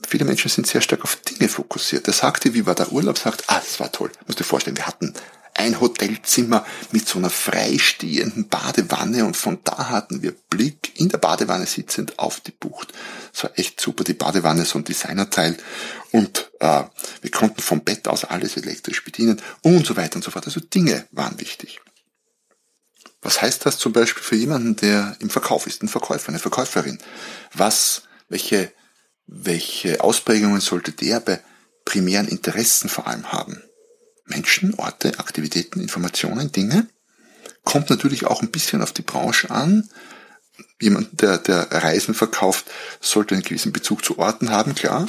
Viele 0.07 0.25
Menschen 0.25 0.49
sind 0.49 0.67
sehr 0.67 0.81
stark 0.81 1.03
auf 1.03 1.17
Dinge 1.17 1.49
fokussiert. 1.49 2.07
Er 2.07 2.13
sagte, 2.13 2.55
wie 2.55 2.67
war 2.67 2.77
der 2.77 2.93
Urlaub? 2.93 3.19
Sagt, 3.19 3.45
ah, 3.49 3.61
es 3.65 3.81
war 3.81 3.91
toll. 3.91 4.13
Musst 4.27 4.39
dir 4.39 4.45
vorstellen, 4.45 4.77
wir 4.77 4.87
hatten 4.87 5.13
ein 5.59 5.81
Hotelzimmer 5.81 6.65
mit 6.93 7.09
so 7.09 7.19
einer 7.19 7.31
freistehenden 7.31 8.49
Badewanne 8.49 9.25
und 9.25 9.37
von 9.37 9.59
da 9.65 9.89
hatten 9.89 10.23
wir 10.23 10.33
Blick 10.51 10.99
in 11.01 11.09
der 11.09 11.19
Badewanne 11.19 11.67
sitzend 11.67 12.19
auf 12.19 12.41
die 12.41 12.53
Bucht. 12.53 12.93
Das 13.33 13.45
war 13.45 13.59
echt 13.59 13.81
super. 13.81 14.05
Die 14.05 14.15
Badewanne 14.15 14.65
so 14.65 14.79
ein 14.79 14.85
Designerteil 14.85 15.57
und 16.13 16.51
äh, 16.61 16.85
wir 17.23 17.31
konnten 17.31 17.63
vom 17.63 17.83
Bett 17.83 18.09
aus 18.09 18.25
alles 18.25 18.57
elektrisch 18.57 19.05
bedienen 19.05 19.41
und 19.63 19.87
so 19.87 19.97
weiter 19.97 20.17
und 20.17 20.23
so 20.23 20.31
fort. 20.31 20.47
Also 20.47 20.61
Dinge 20.61 21.07
waren 21.11 21.41
wichtig. 21.41 21.81
Was 23.23 23.43
heißt 23.43 23.67
das 23.67 23.79
zum 23.79 23.93
Beispiel 23.93 24.23
für 24.23 24.37
jemanden, 24.37 24.77
der 24.77 25.17
im 25.21 25.31
Verkauf 25.31 25.67
ist, 25.67 25.83
ein 25.83 25.89
Verkäufer, 25.89 26.29
eine 26.29 26.39
Verkäuferin? 26.39 26.99
Was, 27.53 28.03
welche, 28.29 28.73
welche 29.27 30.01
Ausprägungen 30.01 30.61
sollte 30.61 30.93
der 30.93 31.21
bei 31.21 31.41
primären 31.85 32.29
Interessen 32.29 32.89
vor 32.89 33.07
allem 33.07 33.33
haben? 33.33 33.66
Menschen, 34.27 34.75
Orte, 34.75 35.19
Aktivitäten, 35.19 35.81
Informationen, 35.81 36.53
Dinge. 36.53 36.87
Kommt 37.65 37.91
natürlich 37.91 38.27
auch 38.27 38.43
ein 38.43 38.51
bisschen 38.51 38.83
auf 38.83 38.93
die 38.93 39.03
Branche 39.03 39.51
an. 39.51 39.89
Jemand, 40.81 41.21
der, 41.23 41.39
der 41.39 41.71
Reisen 41.71 42.15
verkauft, 42.15 42.67
sollte 43.01 43.35
einen 43.35 43.45
gewissen 43.45 43.73
Bezug 43.73 44.05
zu 44.05 44.19
Orten 44.19 44.51
haben, 44.51 44.75
klar. 44.75 45.09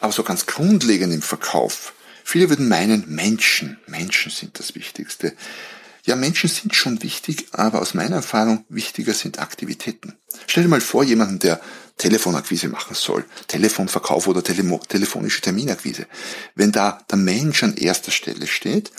Aber 0.00 0.12
so 0.12 0.22
ganz 0.22 0.46
grundlegend 0.46 1.12
im 1.12 1.22
Verkauf. 1.22 1.94
Viele 2.24 2.48
würden 2.48 2.68
meinen, 2.68 3.04
Menschen, 3.08 3.78
Menschen 3.86 4.30
sind 4.30 4.58
das 4.58 4.74
Wichtigste. 4.74 5.34
Ja, 6.04 6.16
Menschen 6.16 6.48
sind 6.48 6.74
schon 6.74 7.02
wichtig, 7.02 7.46
aber 7.52 7.80
aus 7.80 7.94
meiner 7.94 8.16
Erfahrung 8.16 8.64
wichtiger 8.68 9.14
sind 9.14 9.38
Aktivitäten. 9.38 10.16
Stell 10.46 10.64
dir 10.64 10.68
mal 10.68 10.80
vor, 10.80 11.04
jemanden, 11.04 11.38
der 11.38 11.60
Telefonakquise 11.98 12.68
machen 12.68 12.94
soll, 12.94 13.24
Telefonverkauf 13.48 14.26
oder 14.26 14.42
Tele 14.42 14.80
telefonische 14.88 15.40
Terminakquise. 15.40 16.06
Wenn 16.54 16.72
da 16.72 17.04
der 17.10 17.18
Mensch 17.18 17.62
an 17.62 17.76
erster 17.76 18.10
Stelle 18.10 18.46
steht, 18.46 18.90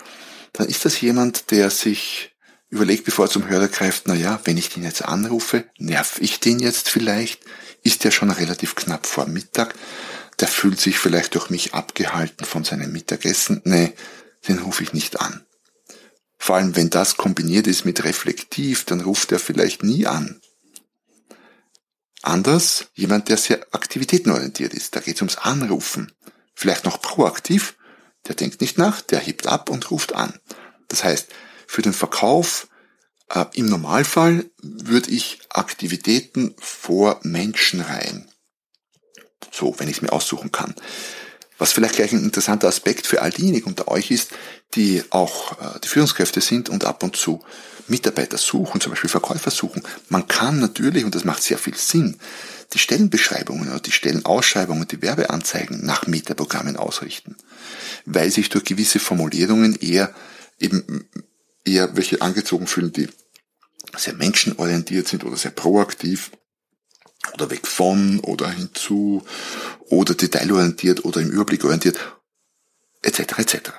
dann 0.52 0.68
ist 0.68 0.84
das 0.84 1.00
jemand, 1.00 1.50
der 1.50 1.70
sich 1.70 2.34
überlegt, 2.70 3.04
bevor 3.04 3.26
er 3.26 3.30
zum 3.30 3.48
Hörer 3.48 3.68
greift, 3.68 4.04
na 4.06 4.14
ja, 4.14 4.40
wenn 4.44 4.56
ich 4.56 4.68
den 4.68 4.82
jetzt 4.82 5.04
anrufe, 5.04 5.64
nerv 5.78 6.18
ich 6.20 6.40
den 6.40 6.58
jetzt 6.58 6.88
vielleicht? 6.88 7.40
Ist 7.82 8.04
der 8.04 8.10
schon 8.10 8.30
relativ 8.30 8.74
knapp 8.74 9.06
vor 9.06 9.26
Mittag? 9.26 9.74
Der 10.40 10.48
fühlt 10.48 10.80
sich 10.80 10.98
vielleicht 10.98 11.34
durch 11.34 11.50
mich 11.50 11.74
abgehalten 11.74 12.44
von 12.44 12.64
seinem 12.64 12.90
Mittagessen. 12.90 13.60
Nee, 13.64 13.92
den 14.48 14.58
rufe 14.58 14.82
ich 14.82 14.92
nicht 14.92 15.20
an. 15.20 15.44
Vor 16.38 16.56
allem, 16.56 16.76
wenn 16.76 16.90
das 16.90 17.16
kombiniert 17.16 17.66
ist 17.66 17.84
mit 17.84 18.04
reflektiv, 18.04 18.84
dann 18.84 19.00
ruft 19.00 19.32
er 19.32 19.38
vielleicht 19.38 19.82
nie 19.82 20.06
an. 20.06 20.40
Anders, 22.24 22.86
jemand, 22.94 23.28
der 23.28 23.36
sehr 23.36 23.66
aktivitätenorientiert 23.72 24.72
ist, 24.72 24.96
da 24.96 25.00
geht 25.00 25.16
es 25.16 25.20
ums 25.20 25.36
Anrufen. 25.36 26.10
Vielleicht 26.54 26.86
noch 26.86 27.02
proaktiv, 27.02 27.76
der 28.26 28.34
denkt 28.34 28.62
nicht 28.62 28.78
nach, 28.78 29.02
der 29.02 29.18
hebt 29.18 29.46
ab 29.46 29.68
und 29.68 29.90
ruft 29.90 30.14
an. 30.14 30.40
Das 30.88 31.04
heißt, 31.04 31.28
für 31.66 31.82
den 31.82 31.92
Verkauf 31.92 32.68
äh, 33.28 33.44
im 33.52 33.66
Normalfall 33.66 34.46
würde 34.62 35.10
ich 35.10 35.40
Aktivitäten 35.50 36.54
vor 36.58 37.20
Menschen 37.24 37.82
reihen. 37.82 38.30
So, 39.52 39.78
wenn 39.78 39.88
ich 39.88 39.96
es 39.96 40.02
mir 40.02 40.12
aussuchen 40.12 40.50
kann. 40.50 40.74
Was 41.58 41.72
vielleicht 41.72 41.96
gleich 41.96 42.12
ein 42.12 42.24
interessanter 42.24 42.68
Aspekt 42.68 43.06
für 43.06 43.22
all 43.22 43.30
diejenigen 43.30 43.66
unter 43.66 43.88
euch 43.88 44.10
ist, 44.10 44.30
die 44.74 45.02
auch 45.10 45.52
äh, 45.60 45.80
die 45.80 45.88
Führungskräfte 45.88 46.40
sind 46.40 46.68
und 46.68 46.84
ab 46.84 47.02
und 47.02 47.16
zu 47.16 47.42
Mitarbeiter 47.86 48.38
suchen, 48.38 48.80
zum 48.80 48.90
Beispiel 48.90 49.10
Verkäufer 49.10 49.50
suchen. 49.50 49.82
Man 50.08 50.26
kann 50.26 50.58
natürlich, 50.58 51.04
und 51.04 51.14
das 51.14 51.24
macht 51.24 51.42
sehr 51.42 51.58
viel 51.58 51.76
Sinn, 51.76 52.18
die 52.72 52.78
Stellenbeschreibungen 52.78 53.68
oder 53.68 53.80
die 53.80 53.92
Stellenausschreibungen, 53.92 54.88
die 54.88 55.02
Werbeanzeigen 55.02 55.84
nach 55.84 56.06
Metaprogrammen 56.06 56.76
ausrichten, 56.76 57.36
weil 58.06 58.30
sich 58.30 58.48
durch 58.48 58.64
gewisse 58.64 58.98
Formulierungen 58.98 59.76
eher 59.76 60.14
eben 60.58 61.06
eher 61.64 61.96
welche 61.96 62.20
angezogen 62.20 62.66
fühlen, 62.66 62.92
die 62.92 63.08
sehr 63.96 64.14
menschenorientiert 64.14 65.08
sind 65.08 65.24
oder 65.24 65.36
sehr 65.36 65.50
proaktiv 65.50 66.30
oder 67.32 67.50
weg 67.50 67.66
von 67.66 68.20
oder 68.20 68.50
hinzu 68.50 69.22
oder 69.86 70.14
detailorientiert 70.14 71.04
oder 71.04 71.20
im 71.20 71.30
Überblick 71.30 71.64
orientiert 71.64 71.98
etc. 73.02 73.38
etc. 73.38 73.72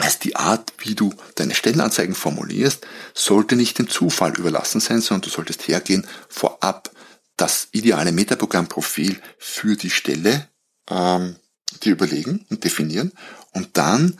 Heißt, 0.00 0.24
die 0.24 0.36
Art, 0.36 0.72
wie 0.78 0.94
du 0.94 1.14
deine 1.36 1.54
Stellenanzeigen 1.54 2.14
formulierst, 2.14 2.86
sollte 3.14 3.56
nicht 3.56 3.78
dem 3.78 3.88
Zufall 3.88 4.36
überlassen 4.36 4.80
sein, 4.80 5.00
sondern 5.00 5.22
du 5.22 5.30
solltest 5.30 5.68
hergehen, 5.68 6.06
vorab 6.28 6.90
das 7.36 7.68
ideale 7.72 8.12
Metaprogrammprofil 8.12 9.20
für 9.38 9.76
die 9.76 9.90
Stelle 9.90 10.48
ähm, 10.90 11.36
dir 11.82 11.92
überlegen 11.92 12.46
und 12.50 12.64
definieren 12.64 13.12
und 13.52 13.76
dann 13.76 14.18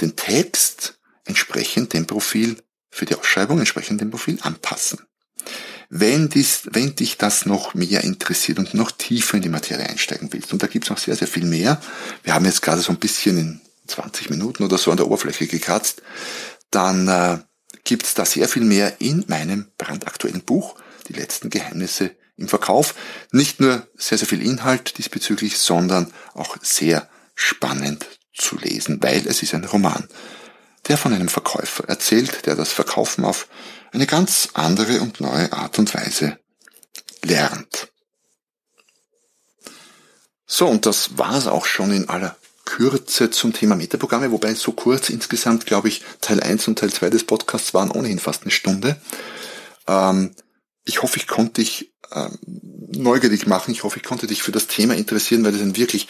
den 0.00 0.16
Text 0.16 0.98
entsprechend 1.24 1.92
dem 1.92 2.06
Profil 2.06 2.62
für 2.90 3.06
die 3.06 3.14
Ausschreibung 3.14 3.58
entsprechend 3.58 4.00
dem 4.00 4.10
Profil 4.10 4.38
anpassen. 4.42 5.00
Wenn, 5.96 6.28
dies, 6.28 6.62
wenn 6.72 6.96
dich 6.96 7.18
das 7.18 7.46
noch 7.46 7.74
mehr 7.74 8.02
interessiert 8.02 8.58
und 8.58 8.74
noch 8.74 8.90
tiefer 8.90 9.36
in 9.36 9.44
die 9.44 9.48
Materie 9.48 9.88
einsteigen 9.88 10.28
willst, 10.32 10.52
und 10.52 10.60
da 10.60 10.66
gibt's 10.66 10.90
noch 10.90 10.98
sehr, 10.98 11.14
sehr 11.14 11.28
viel 11.28 11.44
mehr, 11.44 11.80
wir 12.24 12.34
haben 12.34 12.44
jetzt 12.46 12.62
gerade 12.62 12.80
so 12.80 12.90
ein 12.90 12.98
bisschen 12.98 13.38
in 13.38 13.60
20 13.86 14.28
Minuten 14.28 14.64
oder 14.64 14.76
so 14.76 14.90
an 14.90 14.96
der 14.96 15.06
Oberfläche 15.06 15.46
gekratzt, 15.46 16.02
dann 16.72 17.06
äh, 17.06 17.38
gibt's 17.84 18.14
da 18.14 18.24
sehr 18.24 18.48
viel 18.48 18.64
mehr 18.64 19.00
in 19.00 19.24
meinem 19.28 19.66
brandaktuellen 19.78 20.42
Buch, 20.42 20.74
die 21.06 21.12
letzten 21.12 21.48
Geheimnisse 21.48 22.10
im 22.36 22.48
Verkauf. 22.48 22.96
Nicht 23.30 23.60
nur 23.60 23.86
sehr, 23.96 24.18
sehr 24.18 24.26
viel 24.26 24.42
Inhalt 24.42 24.98
diesbezüglich, 24.98 25.58
sondern 25.58 26.12
auch 26.32 26.56
sehr 26.60 27.08
spannend 27.36 28.04
zu 28.36 28.58
lesen, 28.58 29.00
weil 29.00 29.28
es 29.28 29.44
ist 29.44 29.54
ein 29.54 29.62
Roman, 29.62 30.08
der 30.88 30.98
von 30.98 31.12
einem 31.12 31.28
Verkäufer 31.28 31.88
erzählt, 31.88 32.46
der 32.46 32.56
das 32.56 32.72
Verkaufen 32.72 33.24
auf 33.24 33.48
eine 33.92 34.06
ganz 34.06 34.50
andere 34.54 35.00
und 35.00 35.20
neue 35.20 35.52
Art 35.52 35.78
und 35.78 35.94
Weise 35.94 36.38
lernt. 37.22 37.90
So, 40.46 40.66
und 40.66 40.86
das 40.86 41.16
war's 41.16 41.46
auch 41.46 41.66
schon 41.66 41.92
in 41.92 42.08
aller 42.08 42.36
Kürze 42.64 43.30
zum 43.30 43.52
Thema 43.52 43.76
Metaprogramme, 43.76 44.30
wobei 44.30 44.54
so 44.54 44.72
kurz 44.72 45.10
insgesamt, 45.10 45.66
glaube 45.66 45.88
ich, 45.88 46.02
Teil 46.20 46.40
1 46.40 46.68
und 46.68 46.78
Teil 46.78 46.92
2 46.92 47.10
des 47.10 47.24
Podcasts 47.24 47.74
waren 47.74 47.90
ohnehin 47.90 48.18
fast 48.18 48.42
eine 48.42 48.50
Stunde. 48.50 48.96
Ähm, 49.86 50.34
ich 50.84 51.02
hoffe, 51.02 51.16
ich 51.18 51.26
konnte 51.26 51.62
dich 51.62 51.94
ähm, 52.12 52.38
neugierig 52.92 53.46
machen. 53.46 53.72
Ich 53.72 53.82
hoffe, 53.84 53.98
ich 53.98 54.02
konnte 54.02 54.26
dich 54.26 54.42
für 54.42 54.52
das 54.52 54.66
Thema 54.66 54.94
interessieren, 54.94 55.44
weil 55.44 55.54
es 55.54 55.62
ein 55.62 55.76
wirklich, 55.76 56.08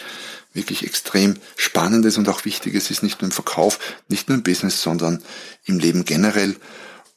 wirklich 0.53 0.85
extrem 0.85 1.35
spannendes 1.55 2.17
und 2.17 2.27
auch 2.29 2.45
wichtiges 2.45 2.91
ist, 2.91 3.03
nicht 3.03 3.21
nur 3.21 3.29
im 3.29 3.33
Verkauf, 3.33 3.79
nicht 4.07 4.27
nur 4.27 4.37
im 4.37 4.43
Business, 4.43 4.81
sondern 4.81 5.23
im 5.65 5.79
Leben 5.79 6.05
generell. 6.05 6.57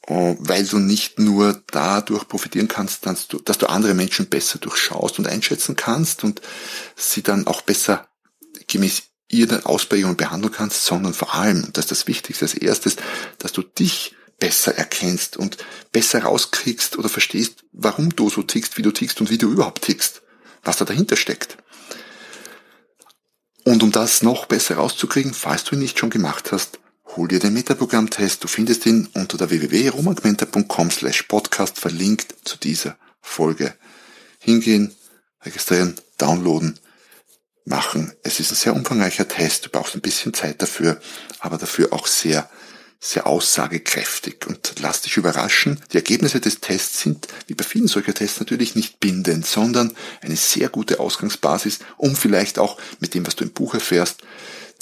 Äh, 0.07 0.37
weil 0.39 0.65
du 0.67 0.79
nicht 0.79 1.19
nur 1.19 1.63
dadurch 1.71 2.29
profitieren 2.29 2.69
kannst, 2.69 3.07
dass 3.07 3.29
du, 3.29 3.39
dass 3.39 3.59
du 3.59 3.67
andere 3.67 3.95
Menschen 3.95 4.27
besser 4.27 4.59
durchschaust 4.59 5.19
und 5.19 5.27
einschätzen 5.27 5.77
kannst 5.77 6.25
und 6.25 6.41
sie 6.97 7.23
dann 7.23 7.47
auch 7.47 7.63
besser 7.63 8.09
gemäß 8.69 9.03
ihre 9.29 9.67
Ausprägung 9.67 10.17
behandeln 10.17 10.53
kannst, 10.53 10.87
sondern 10.87 11.13
vor 11.13 11.35
allem, 11.35 11.65
und 11.65 11.77
das 11.77 11.87
ist 11.87 11.91
das 11.91 12.07
Wichtigste 12.07 12.47
als 12.47 12.55
erstes, 12.55 12.97
dass 13.39 13.53
du 13.53 13.63
dich 13.63 14.15
besser 14.39 14.77
erkennst 14.77 15.37
und 15.37 15.59
besser 15.93 16.23
rauskriegst 16.23 16.97
oder 16.97 17.09
verstehst, 17.09 17.65
warum 17.73 18.15
du 18.15 18.31
so 18.31 18.43
tickst, 18.43 18.79
wie 18.79 18.83
du 18.83 18.93
tickst 18.93 19.21
und 19.21 19.31
wie 19.31 19.39
du 19.39 19.51
überhaupt 19.51 19.83
tickst, 19.83 20.23
was 20.63 20.77
da 20.77 20.85
dahinter 20.85 21.17
steckt. 21.17 21.59
Und 23.65 23.83
um 23.83 23.93
das 23.93 24.23
noch 24.23 24.47
besser 24.47 24.77
rauszukriegen, 24.77 25.35
falls 25.35 25.65
du 25.65 25.75
ihn 25.75 25.81
nicht 25.81 25.99
schon 25.99 26.11
gemacht 26.11 26.53
hast, 26.53 26.79
hol 27.17 27.29
dir 27.29 27.41
den 27.41 27.53
Metaprogramm-Test. 27.53 28.43
Du 28.43 28.49
findest 28.49 28.87
ihn 28.87 29.09
unter 29.15 29.37
der 29.37 29.51
www.romangmenta.com 29.51 30.91
slash 30.91 31.25
podcast 31.25 31.79
verlinkt 31.79 32.35
zu 32.45 32.57
dieser 32.57 32.97
Folge. 33.21 33.75
Hingehen, 34.39 34.95
registrieren, 35.43 36.01
downloaden, 36.17 36.79
machen. 37.65 38.13
Es 38.23 38.41
ist 38.41 38.53
ein 38.53 38.57
sehr 38.57 38.75
umfangreicher 38.75 39.29
Test. 39.29 39.67
Du 39.67 39.71
brauchst 39.71 39.95
ein 39.95 40.01
bisschen 40.01 40.33
Zeit 40.33 40.63
dafür, 40.63 41.01
aber 41.41 41.59
dafür 41.59 41.93
auch 41.93 42.07
sehr 42.07 42.49
sehr 43.01 43.27
aussagekräftig 43.27 44.47
und 44.47 44.75
lass 44.81 45.03
dich 45.03 45.17
überraschen. 45.17 45.81
Die 45.93 45.97
Ergebnisse 45.97 46.41
des 46.41 46.61
Tests 46.61 47.01
sind, 47.01 47.29
wie 47.47 47.55
bei 47.55 47.65
vielen 47.65 47.87
solcher 47.87 48.15
Tests, 48.15 48.41
natürlich 48.41 48.75
nicht 48.75 48.99
bindend, 48.99 49.47
sondern 49.47 49.95
eine 50.21 50.37
sehr 50.37 50.69
gute 50.69 50.99
Ausgangsbasis, 50.99 51.79
um 51.97 52.17
vielleicht 52.17 52.59
auch 52.59 52.77
mit 52.99 53.15
dem, 53.15 53.27
was 53.27 53.37
du 53.37 53.45
im 53.45 53.53
Buch 53.53 53.75
erfährst, 53.75 54.23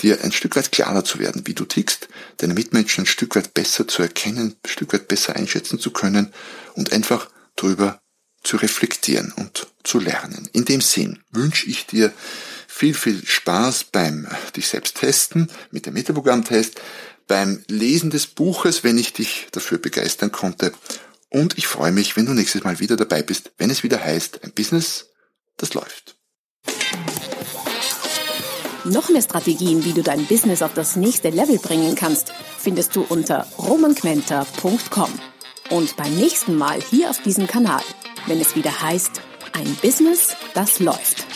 dir 0.00 0.22
ein 0.22 0.33
Stück 0.33 0.57
weit 0.57 0.72
klarer 0.72 1.05
zu 1.05 1.18
werden, 1.18 1.46
wie 1.46 1.55
du 1.55 1.64
tickst, 1.64 2.09
deine 2.38 2.55
Mitmenschen 2.55 3.05
ein 3.05 3.07
Stück 3.07 3.37
weit 3.37 3.55
besser 3.55 3.87
zu 3.87 4.02
erkennen, 4.02 4.57
ein 4.62 4.70
Stück 4.70 4.92
weit 4.92 5.09
besser 5.09 5.37
einschätzen 5.37 5.79
zu 5.79 5.90
können 5.90 6.33
und 6.74 6.92
einfach 6.92 7.31
darüber 7.55 8.00
zu 8.42 8.57
reflektieren 8.57 9.33
und 9.33 9.66
zu 9.85 9.98
lernen. 9.98 10.48
In 10.52 10.64
dem 10.64 10.81
Sinn 10.81 11.22
wünsche 11.31 11.68
ich 11.68 11.87
dir 11.87 12.12
viel, 12.68 12.94
viel 12.94 13.26
Spaß 13.26 13.85
beim 13.85 14.29
dich 14.55 14.68
selbst 14.68 14.96
testen 14.98 15.50
mit 15.70 15.87
dem 15.87 15.94
Metaprogramm-Test 15.94 16.81
beim 17.27 17.62
Lesen 17.69 18.11
des 18.11 18.27
Buches, 18.27 18.85
wenn 18.85 18.99
ich 18.99 19.12
dich 19.12 19.49
dafür 19.53 19.79
begeistern 19.79 20.33
konnte. 20.33 20.73
Und 21.29 21.59
ich 21.59 21.67
freue 21.67 21.93
mich, 21.93 22.17
wenn 22.17 22.27
du 22.27 22.33
nächstes 22.33 22.65
Mal 22.65 22.79
wieder 22.79 22.97
dabei 22.97 23.23
bist, 23.23 23.53
wenn 23.59 23.71
es 23.71 23.83
wieder 23.83 24.03
heißt, 24.03 24.45
ein 24.45 24.53
Business, 24.53 25.11
das 25.57 25.75
läuft. 25.75 26.17
Noch 28.85 29.09
mehr 29.09 29.23
Strategien, 29.23 29.85
wie 29.85 29.93
du 29.93 30.03
dein 30.03 30.27
Business 30.27 30.62
auf 30.62 30.75
das 30.75 30.95
nächste 30.95 31.31
Level 31.31 31.59
bringen 31.59 31.97
kannst, 31.97 32.33
findest 32.59 32.95
du 32.95 33.03
unter 33.03 33.47
romanquenter.com. 33.59 35.11
Und 35.71 35.97
beim 35.97 36.15
nächsten 36.17 36.57
Mal 36.57 36.81
hier 36.81 37.11
auf 37.11 37.21
diesem 37.23 37.49
Kanal, 37.49 37.83
wenn 38.27 38.41
es 38.41 38.55
wieder 38.55 38.81
heißt, 38.81 39.21
ein 39.53 39.77
Business, 39.83 40.37
das 40.55 40.79
läuft. 40.79 41.36